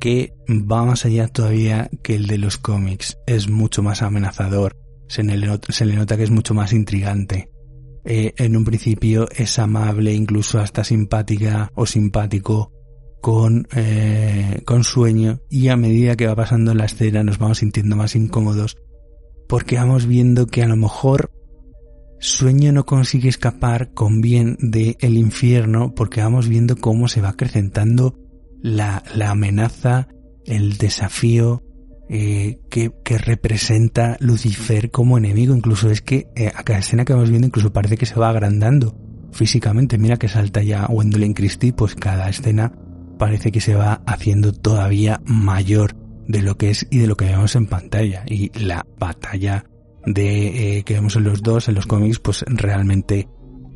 [0.00, 4.76] que va más allá todavía que el de los cómics, es mucho más amenazador,
[5.08, 7.50] se le, nota, que es mucho más intrigante.
[8.04, 12.72] Eh, en un principio es amable, incluso hasta simpática o simpático
[13.20, 15.40] con, eh, con sueño.
[15.50, 18.76] Y a medida que va pasando la escena nos vamos sintiendo más incómodos
[19.48, 21.32] porque vamos viendo que a lo mejor
[22.20, 27.30] sueño no consigue escapar con bien del el infierno porque vamos viendo cómo se va
[27.30, 28.16] acrecentando
[28.62, 30.08] la, la amenaza,
[30.44, 31.62] el desafío
[32.12, 35.54] eh, que, que, representa Lucifer como enemigo.
[35.54, 38.30] Incluso es que eh, a cada escena que vamos viendo incluso parece que se va
[38.30, 38.96] agrandando
[39.32, 39.96] físicamente.
[39.96, 42.72] Mira que salta ya Gwendolyn Christie, pues cada escena
[43.16, 45.94] parece que se va haciendo todavía mayor
[46.26, 48.24] de lo que es y de lo que vemos en pantalla.
[48.26, 49.64] Y la batalla
[50.04, 53.28] de eh, que vemos en los dos, en los cómics, pues realmente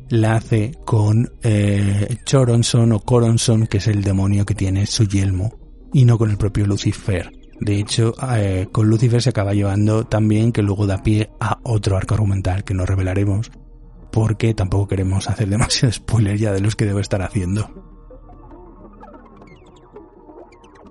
[0.09, 5.57] la hace con eh, Choronson o Coronson, que es el demonio que tiene su yelmo,
[5.93, 7.31] y no con el propio Lucifer.
[7.59, 11.97] De hecho, eh, con Lucifer se acaba llevando también que luego da pie a otro
[11.97, 13.51] arco argumental que no revelaremos,
[14.11, 17.69] porque tampoco queremos hacer demasiado spoiler ya de los que debo estar haciendo.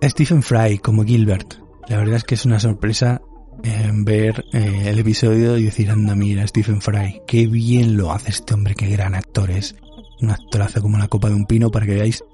[0.02, 1.54] Stephen Fry como Gilbert.
[1.88, 3.22] La verdad es que es una sorpresa
[3.62, 8.30] eh, ver eh, el episodio y decir, anda, mira, Stephen Fry, qué bien lo hace
[8.30, 9.76] este hombre, qué gran actor es.
[10.20, 12.24] Un actorazo como la copa de un pino para que veáis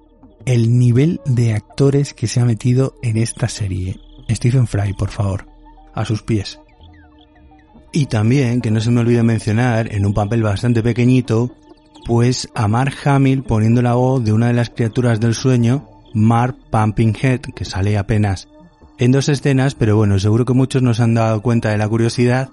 [0.47, 4.01] el nivel de actores que se ha metido en esta serie.
[4.35, 5.47] Stephen Fry, por favor,
[5.95, 6.61] a sus pies.
[7.93, 11.55] Y también, que no se me olvide mencionar, en un papel bastante pequeñito,
[12.07, 16.57] pues a Mark Hamill poniendo la voz de una de las criaturas del sueño, Mark
[16.71, 18.49] Pumpinghead, que sale apenas
[18.99, 22.51] en dos escenas, pero bueno, seguro que muchos nos han dado cuenta de la curiosidad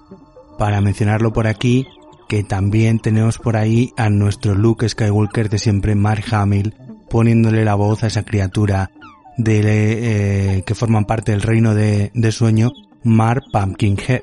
[0.58, 1.86] para mencionarlo por aquí,
[2.26, 6.74] que también tenemos por ahí a nuestro Luke Skywalker de siempre, Mark Hamill,
[7.10, 8.90] poniéndole la voz a esa criatura
[9.38, 12.72] de, eh, que forman parte del reino de, de sueño,
[13.04, 14.22] Mark Pumpkinhead.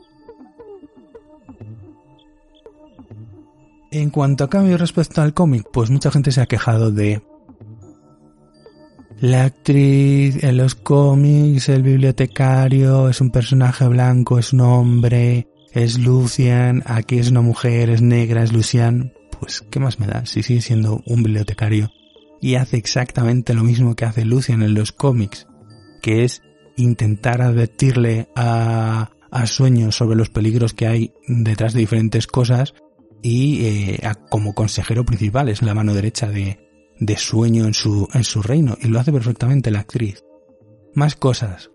[3.91, 7.23] En cuanto a cambio respecto al cómic, pues mucha gente se ha quejado de
[9.21, 15.97] la actriz en los cómics, el bibliotecario, es un personaje blanco, es un hombre, es
[15.97, 19.13] Lucian, aquí es una mujer, es negra, es Lucian.
[19.39, 20.25] Pues, ¿qué más me da?
[20.25, 21.89] Si sigue siendo un bibliotecario
[22.45, 25.47] y hace exactamente lo mismo que hace Lucian en los cómics,
[26.03, 26.43] que es
[26.77, 29.09] intentar advertirle a,
[29.45, 32.73] Sueño sobre los peligros que hay detrás de diferentes cosas
[33.21, 36.69] y eh, como consejero principal es la mano derecha de,
[36.99, 40.23] de sueño en su, en su reino y lo hace perfectamente la actriz.
[40.93, 41.71] Más cosas.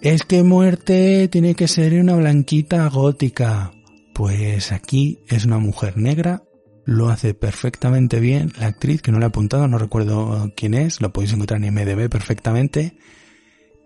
[0.00, 3.72] Es que muerte tiene que ser una blanquita gótica.
[4.14, 6.44] Pues aquí es una mujer negra,
[6.90, 11.00] lo hace perfectamente bien la actriz, que no le he apuntado, no recuerdo quién es,
[11.00, 12.96] lo podéis encontrar en MDB perfectamente.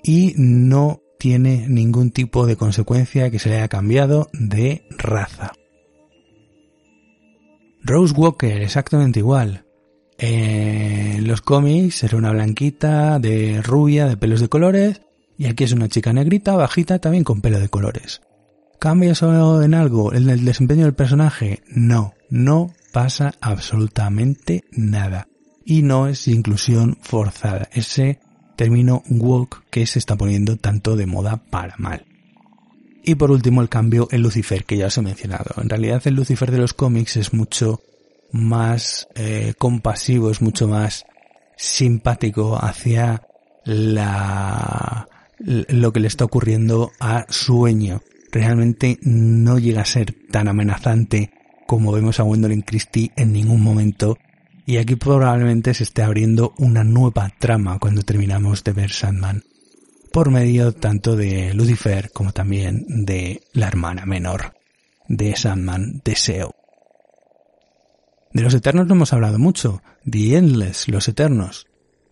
[0.03, 5.53] y no tiene ningún tipo de consecuencia que se le haya cambiado de raza.
[7.83, 9.67] Rose Walker, exactamente igual.
[10.19, 15.03] En los cómics era una blanquita, de rubia, de pelos de colores,
[15.37, 18.23] y aquí es una chica negrita, bajita, también con pelo de colores.
[18.79, 21.63] ¿Cambia eso en algo en el desempeño del personaje?
[21.69, 25.27] No, no pasa absolutamente nada.
[25.65, 27.69] Y no es inclusión forzada.
[27.73, 28.21] Ese
[28.55, 32.07] término woke que se está poniendo tanto de moda para mal.
[33.03, 35.61] Y por último el cambio en Lucifer, que ya os he mencionado.
[35.61, 37.83] En realidad el Lucifer de los cómics es mucho
[38.31, 41.05] más eh, compasivo, es mucho más
[41.57, 43.27] simpático hacia
[43.65, 45.09] la
[45.41, 48.03] lo que le está ocurriendo a Sueño.
[48.31, 51.33] Realmente no llega a ser tan amenazante
[51.67, 54.19] como vemos a Gwendolyn Christie en ningún momento.
[54.67, 59.43] Y aquí probablemente se esté abriendo una nueva trama cuando terminamos de ver Sandman.
[60.13, 64.55] Por medio tanto de Lucifer como también de la hermana menor
[65.09, 66.55] de Sandman, Deseo.
[68.33, 69.83] De los Eternos no hemos hablado mucho.
[70.09, 71.67] The Endless, los Eternos,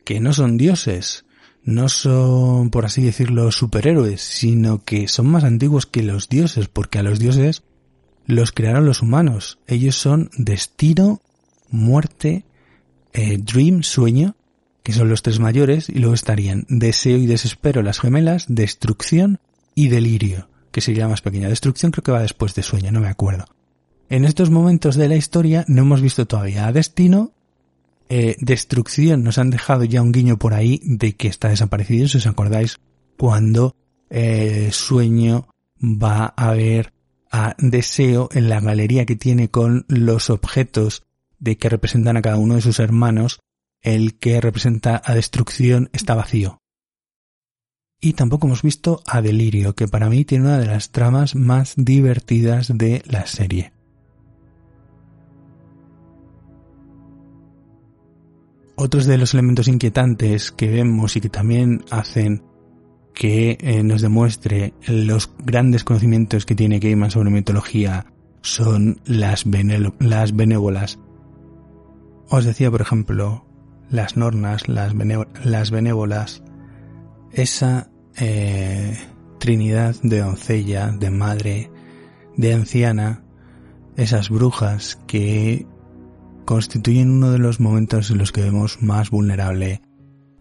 [0.04, 1.24] que no son dioses,
[1.64, 6.98] no son, por así decirlo, superhéroes, sino que son más antiguos que los dioses, porque
[6.98, 7.62] a los dioses
[8.26, 9.58] los crearon los humanos.
[9.66, 11.20] Ellos son destino,
[11.70, 12.44] muerte,
[13.12, 14.36] eh, dream, sueño,
[14.82, 19.38] que son los tres mayores, y luego estarían deseo y desespero, las gemelas, destrucción
[19.74, 21.48] y delirio, que sería más pequeña.
[21.48, 23.44] Destrucción creo que va después de sueño, no me acuerdo.
[24.08, 27.32] En estos momentos de la historia no hemos visto todavía a Destino,
[28.08, 32.18] eh, Destrucción nos han dejado ya un guiño por ahí de que está desaparecido, si
[32.18, 32.78] os acordáis,
[33.16, 33.74] cuando
[34.10, 35.48] eh, Sueño
[35.82, 36.91] va a ver
[37.32, 41.02] a Deseo en la galería que tiene con los objetos
[41.38, 43.40] de que representan a cada uno de sus hermanos,
[43.80, 46.60] el que representa a Destrucción está vacío.
[48.00, 51.74] Y tampoco hemos visto a Delirio, que para mí tiene una de las tramas más
[51.76, 53.72] divertidas de la serie.
[58.76, 62.42] Otros de los elementos inquietantes que vemos y que también hacen
[63.14, 68.06] que eh, nos demuestre los grandes conocimientos que tiene Gaiman sobre mitología
[68.42, 69.44] son las,
[69.98, 70.98] las benévolas.
[72.28, 73.46] Os decía, por ejemplo,
[73.90, 74.94] las nornas, las,
[75.44, 76.42] las benévolas,
[77.32, 78.98] esa eh,
[79.38, 81.70] trinidad de doncella, de madre,
[82.36, 83.22] de anciana,
[83.96, 85.66] esas brujas que
[86.44, 89.82] constituyen uno de los momentos en los que vemos más vulnerable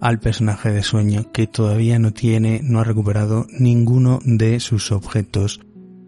[0.01, 5.61] al personaje de sueño que todavía no tiene, no ha recuperado ninguno de sus objetos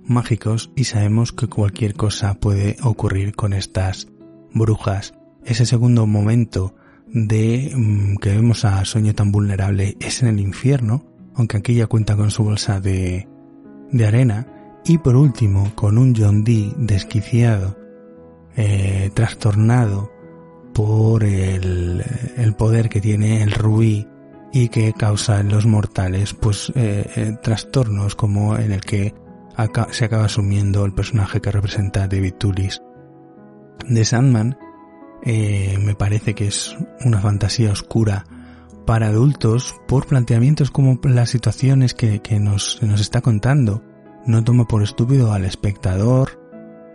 [0.04, 4.08] mágicos y sabemos que cualquier cosa puede ocurrir con estas
[4.52, 5.14] brujas.
[5.46, 6.76] Ese segundo momento
[7.08, 11.88] de mm, que vemos a Sueño tan vulnerable es en el infierno, aunque aquí ya
[11.88, 13.28] cuenta con su bolsa de,
[13.92, 14.48] de arena,
[14.86, 17.78] y por último con un John Dee desquiciado
[18.56, 20.12] eh, trastornado
[20.74, 22.04] por el,
[22.58, 24.08] poder que tiene el rubí
[24.52, 29.14] y que causa en los mortales pues eh, eh, trastornos como en el que
[29.92, 32.82] se acaba asumiendo el personaje que representa David Tullis.
[33.88, 34.58] de Sandman
[35.26, 38.26] me parece que es una fantasía oscura
[38.86, 43.84] para adultos por planteamientos como las situaciones que, que nos, nos está contando.
[44.26, 46.40] No toma por estúpido al espectador,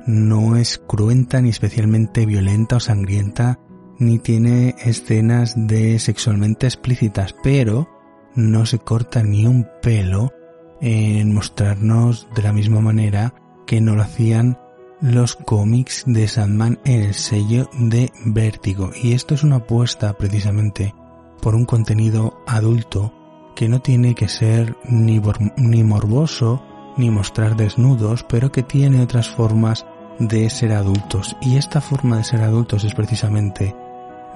[0.07, 3.59] no es cruenta ni especialmente violenta o sangrienta,
[3.99, 7.88] ni tiene escenas de sexualmente explícitas, pero
[8.34, 10.32] no se corta ni un pelo
[10.80, 13.34] en mostrarnos de la misma manera
[13.66, 14.59] que no lo hacían
[15.01, 18.90] los cómics de Sandman en el sello de Vértigo.
[19.01, 20.94] Y esto es una apuesta precisamente
[21.40, 23.12] por un contenido adulto
[23.55, 25.20] que no tiene que ser ni,
[25.57, 26.62] ni morboso
[26.96, 29.86] ni mostrar desnudos, pero que tiene otras formas
[30.18, 31.36] de ser adultos.
[31.40, 33.74] Y esta forma de ser adultos es precisamente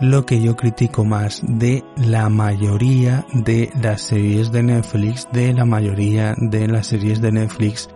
[0.01, 5.65] lo que yo critico más de la mayoría de las series de Netflix, de la
[5.65, 7.89] mayoría de las series de Netflix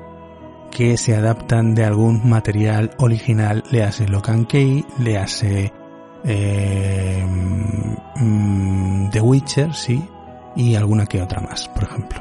[0.71, 5.73] que se adaptan de algún material original, le hace Locan Key, le hace
[6.25, 7.25] eh,
[8.17, 10.05] mm, The Witcher, sí,
[10.55, 12.21] y alguna que otra más, por ejemplo.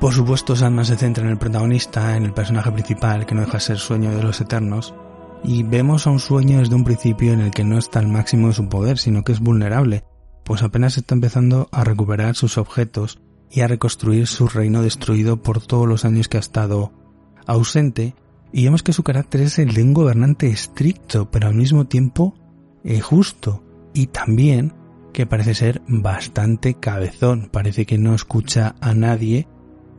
[0.00, 3.54] Por supuesto, Sandman se centra en el protagonista, en el personaje principal, que no deja
[3.54, 4.94] de ser sueño de los eternos,
[5.44, 8.48] y vemos a un sueño desde un principio en el que no está al máximo
[8.48, 10.04] de su poder, sino que es vulnerable,
[10.42, 13.20] pues apenas está empezando a recuperar sus objetos
[13.50, 16.92] y a reconstruir su reino destruido por todos los años que ha estado
[17.46, 18.14] ausente,
[18.52, 22.34] y vemos que su carácter es el de un gobernante estricto, pero al mismo tiempo
[22.82, 24.72] eh, justo, y también
[25.12, 29.46] que parece ser bastante cabezón, parece que no escucha a nadie,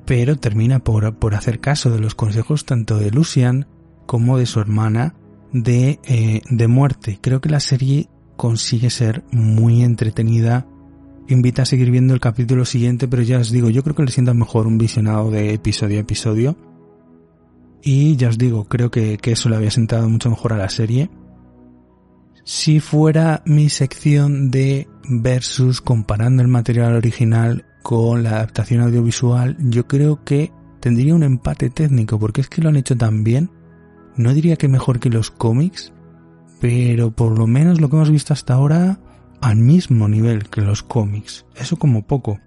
[0.05, 3.67] pero termina por, por hacer caso de los consejos tanto de Lucian
[4.05, 5.15] como de su hermana
[5.51, 7.19] de, eh, de muerte.
[7.21, 10.67] Creo que la serie consigue ser muy entretenida.
[11.27, 14.11] Invita a seguir viendo el capítulo siguiente, pero ya os digo, yo creo que le
[14.11, 16.55] sienta mejor un visionado de episodio a episodio.
[17.81, 20.69] Y ya os digo, creo que, que eso le había sentado mucho mejor a la
[20.69, 21.09] serie.
[22.43, 29.87] Si fuera mi sección de versus comparando el material original con la adaptación audiovisual, yo
[29.87, 33.49] creo que tendría un empate técnico, porque es que lo han hecho tan bien.
[34.17, 35.93] No diría que mejor que los cómics,
[36.59, 38.99] pero por lo menos lo que hemos visto hasta ahora
[39.41, 41.45] al mismo nivel que los cómics.
[41.55, 42.39] Eso como poco.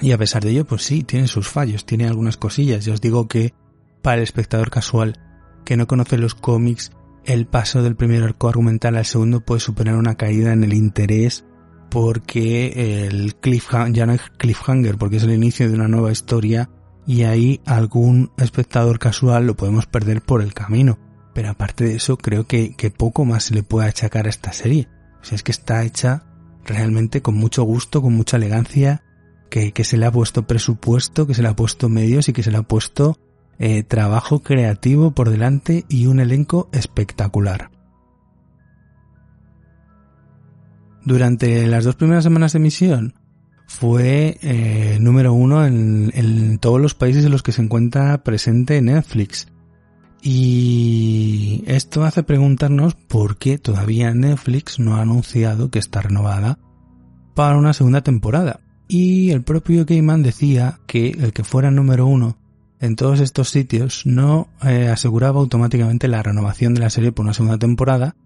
[0.00, 2.84] Y a pesar de ello, pues sí, tiene sus fallos, tiene algunas cosillas.
[2.84, 3.54] Ya os digo que
[4.02, 5.18] para el espectador casual
[5.64, 6.92] que no conoce los cómics,
[7.24, 11.44] el paso del primer arco argumental al segundo puede suponer una caída en el interés
[11.90, 16.70] porque el cliffhanger, ya no es cliffhanger porque es el inicio de una nueva historia
[17.06, 20.98] y ahí algún espectador casual lo podemos perder por el camino.
[21.34, 24.88] Pero aparte de eso, creo que, poco más se le puede achacar a esta serie.
[25.20, 26.24] O es que está hecha
[26.64, 29.02] realmente con mucho gusto, con mucha elegancia,
[29.48, 32.42] que, que se le ha puesto presupuesto, que se le ha puesto medios y que
[32.42, 33.18] se le ha puesto
[33.62, 37.70] eh, trabajo creativo por delante y un elenco espectacular.
[41.04, 43.19] Durante las dos primeras semanas de emisión
[43.70, 49.46] fue eh, número uno en, todos los países en los que se encuentra presente Netflix.
[50.20, 56.58] Y esto hace preguntarnos por qué todavía Netflix no ha anunciado que está renovada
[57.36, 58.58] para una segunda temporada.
[58.88, 62.38] Y el propio Gaiman decía que el que fuera número uno
[62.80, 67.34] en todos estos sitios no eh, aseguraba automáticamente la renovación de la serie por una
[67.34, 68.16] segunda temporada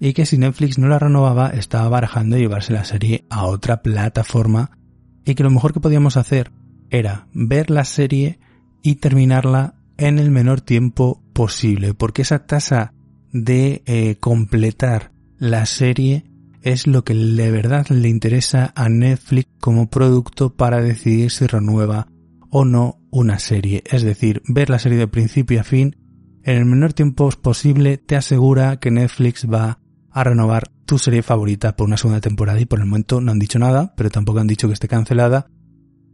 [0.00, 4.78] y que si Netflix no la renovaba estaba barajando llevarse la serie a otra plataforma
[5.24, 6.52] y que lo mejor que podíamos hacer
[6.90, 8.38] era ver la serie
[8.82, 12.92] y terminarla en el menor tiempo posible, porque esa tasa
[13.32, 16.24] de eh, completar la serie
[16.62, 22.08] es lo que de verdad le interesa a Netflix como producto para decidir si renueva
[22.50, 23.82] o no una serie.
[23.90, 25.96] Es decir, ver la serie de principio a fin
[26.42, 29.80] en el menor tiempo posible te asegura que Netflix va
[30.14, 33.40] a renovar tu serie favorita por una segunda temporada y por el momento no han
[33.40, 35.48] dicho nada, pero tampoco han dicho que esté cancelada,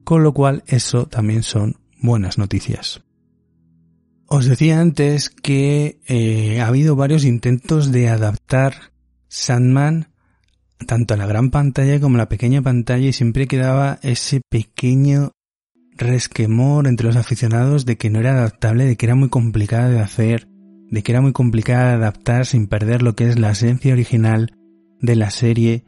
[0.04, 3.02] con lo cual eso también son buenas noticias.
[4.26, 8.74] Os decía antes que eh, ha habido varios intentos de adaptar
[9.28, 10.08] Sandman
[10.86, 15.32] tanto a la gran pantalla como a la pequeña pantalla y siempre quedaba ese pequeño
[15.96, 20.00] resquemor entre los aficionados de que no era adaptable, de que era muy complicada de
[20.00, 20.48] hacer,
[20.90, 24.52] de que era muy complicada de adaptar sin perder lo que es la esencia original
[25.00, 25.84] de la serie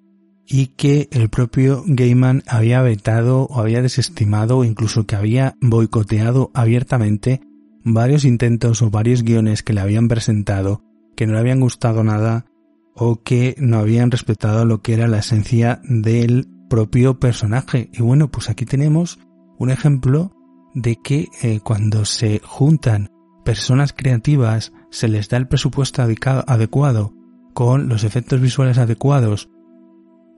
[0.47, 6.51] y que el propio Gaiman había vetado o había desestimado o incluso que había boicoteado
[6.55, 7.41] abiertamente
[7.85, 10.83] varios intentos o varios guiones que le habían presentado
[11.17, 12.47] que no le habían gustado nada
[12.95, 17.91] o que no habían respetado lo que era la esencia del propio personaje.
[17.93, 19.19] Y bueno, pues aquí tenemos
[19.59, 20.33] un ejemplo
[20.75, 23.11] de que eh, cuando se juntan
[23.45, 27.15] personas creativas, se les da el presupuesto adecuado,
[27.55, 29.49] con los efectos visuales adecuados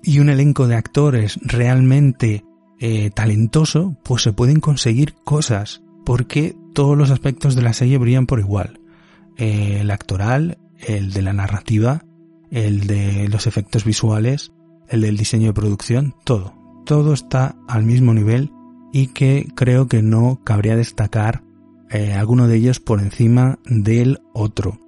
[0.02, 2.44] y un elenco de actores realmente
[2.80, 8.26] eh, talentoso, pues se pueden conseguir cosas porque todos los aspectos de la serie brillan
[8.26, 8.80] por igual.
[9.36, 12.04] Eh, el actoral, el de la narrativa,
[12.50, 14.52] el de los efectos visuales,
[14.88, 16.54] el del diseño de producción, todo.
[16.84, 18.52] Todo está al mismo nivel
[18.92, 21.42] y que creo que no cabría destacar
[21.90, 24.80] eh, alguno de ellos por encima del otro.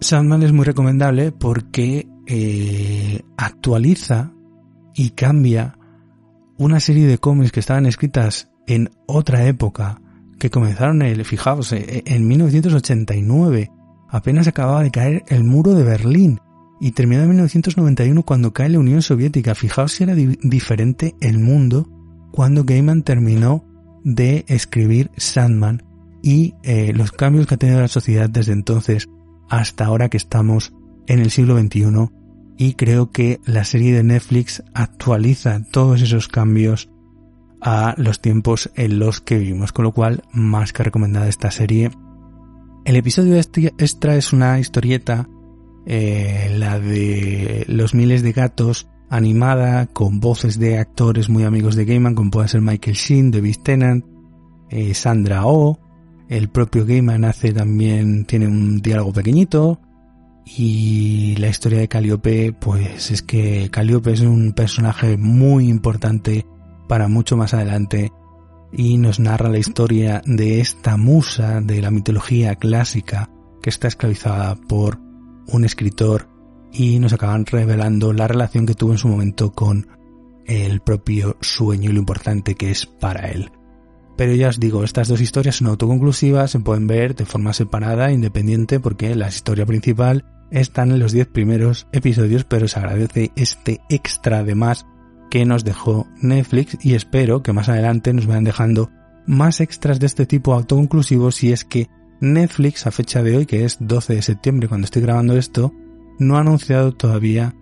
[0.00, 4.32] Sandman es muy recomendable porque eh, actualiza
[4.94, 5.78] y cambia
[6.58, 10.00] una serie de cómics que estaban escritas en otra época,
[10.38, 13.70] que comenzaron, el, fijaos, eh, en 1989,
[14.08, 16.38] apenas acababa de caer el muro de Berlín,
[16.80, 19.54] y terminó en 1991 cuando cae la Unión Soviética.
[19.54, 21.88] Fijaos si era diferente el mundo
[22.34, 23.64] cuando Gaiman terminó
[24.02, 25.84] de escribir Sandman
[26.20, 29.08] y eh, los cambios que ha tenido la sociedad desde entonces
[29.48, 30.74] hasta ahora que estamos
[31.06, 32.10] en el siglo XXI
[32.56, 36.90] y creo que la serie de Netflix actualiza todos esos cambios
[37.60, 41.92] a los tiempos en los que vivimos, con lo cual más que recomendada esta serie.
[42.84, 45.28] El episodio extra es una historieta,
[45.86, 51.84] eh, la de los miles de gatos, animada, con voces de actores muy amigos de
[51.84, 54.04] Gaiman, como puede ser Michael Sheen, David Tennant,
[54.70, 55.78] eh, Sandra Oh,
[56.28, 59.80] el propio Gaiman hace también, tiene un diálogo pequeñito,
[60.44, 66.44] Y la historia de Calíope, pues es que Calíope es un personaje muy importante
[66.86, 68.12] para mucho más adelante
[68.70, 73.30] y nos narra la historia de esta musa de la mitología clásica
[73.62, 74.98] que está esclavizada por
[75.46, 76.33] un escritor
[76.74, 79.86] y nos acaban revelando la relación que tuvo en su momento con
[80.46, 83.50] el propio sueño y lo importante que es para él.
[84.16, 88.12] Pero ya os digo, estas dos historias son autoconclusivas, se pueden ver de forma separada,
[88.12, 93.80] independiente, porque la historia principal está en los 10 primeros episodios, pero se agradece este
[93.88, 94.86] extra de más
[95.30, 98.90] que nos dejó Netflix y espero que más adelante nos vayan dejando
[99.26, 101.88] más extras de este tipo autoconclusivos si es que
[102.20, 105.72] Netflix a fecha de hoy, que es 12 de septiembre cuando estoy grabando esto,
[106.18, 107.54] no ha anunciado todavía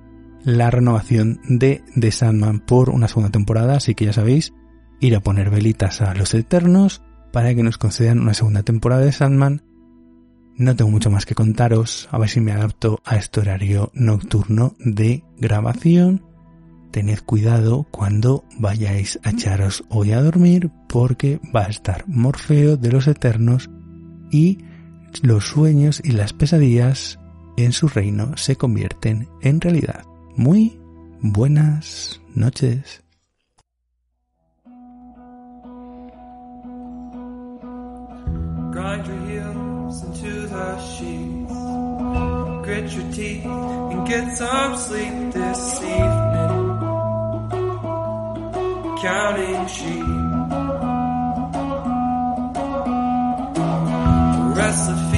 [0.44, 4.52] la renovación de The Sandman por una segunda temporada, así que ya sabéis,
[5.00, 9.12] ir a poner velitas a los Eternos para que nos concedan una segunda temporada de
[9.12, 9.62] Sandman.
[10.56, 14.74] No tengo mucho más que contaros, a ver si me adapto a este horario nocturno
[14.78, 16.24] de grabación.
[16.90, 22.92] Tened cuidado cuando vayáis a echaros hoy a dormir porque va a estar Morfeo de
[22.92, 23.70] los Eternos
[24.30, 24.58] y
[25.22, 27.18] los sueños y las pesadillas
[27.56, 30.04] en su reino se convierten en realidad.
[30.36, 30.78] Muy
[31.20, 33.02] buenas noches.
[38.72, 41.52] Grind your heels into the sheets.
[42.64, 46.78] Grit your teeth and get some sleep this evening.
[49.02, 50.06] Counting sheep.
[54.56, 55.11] Restless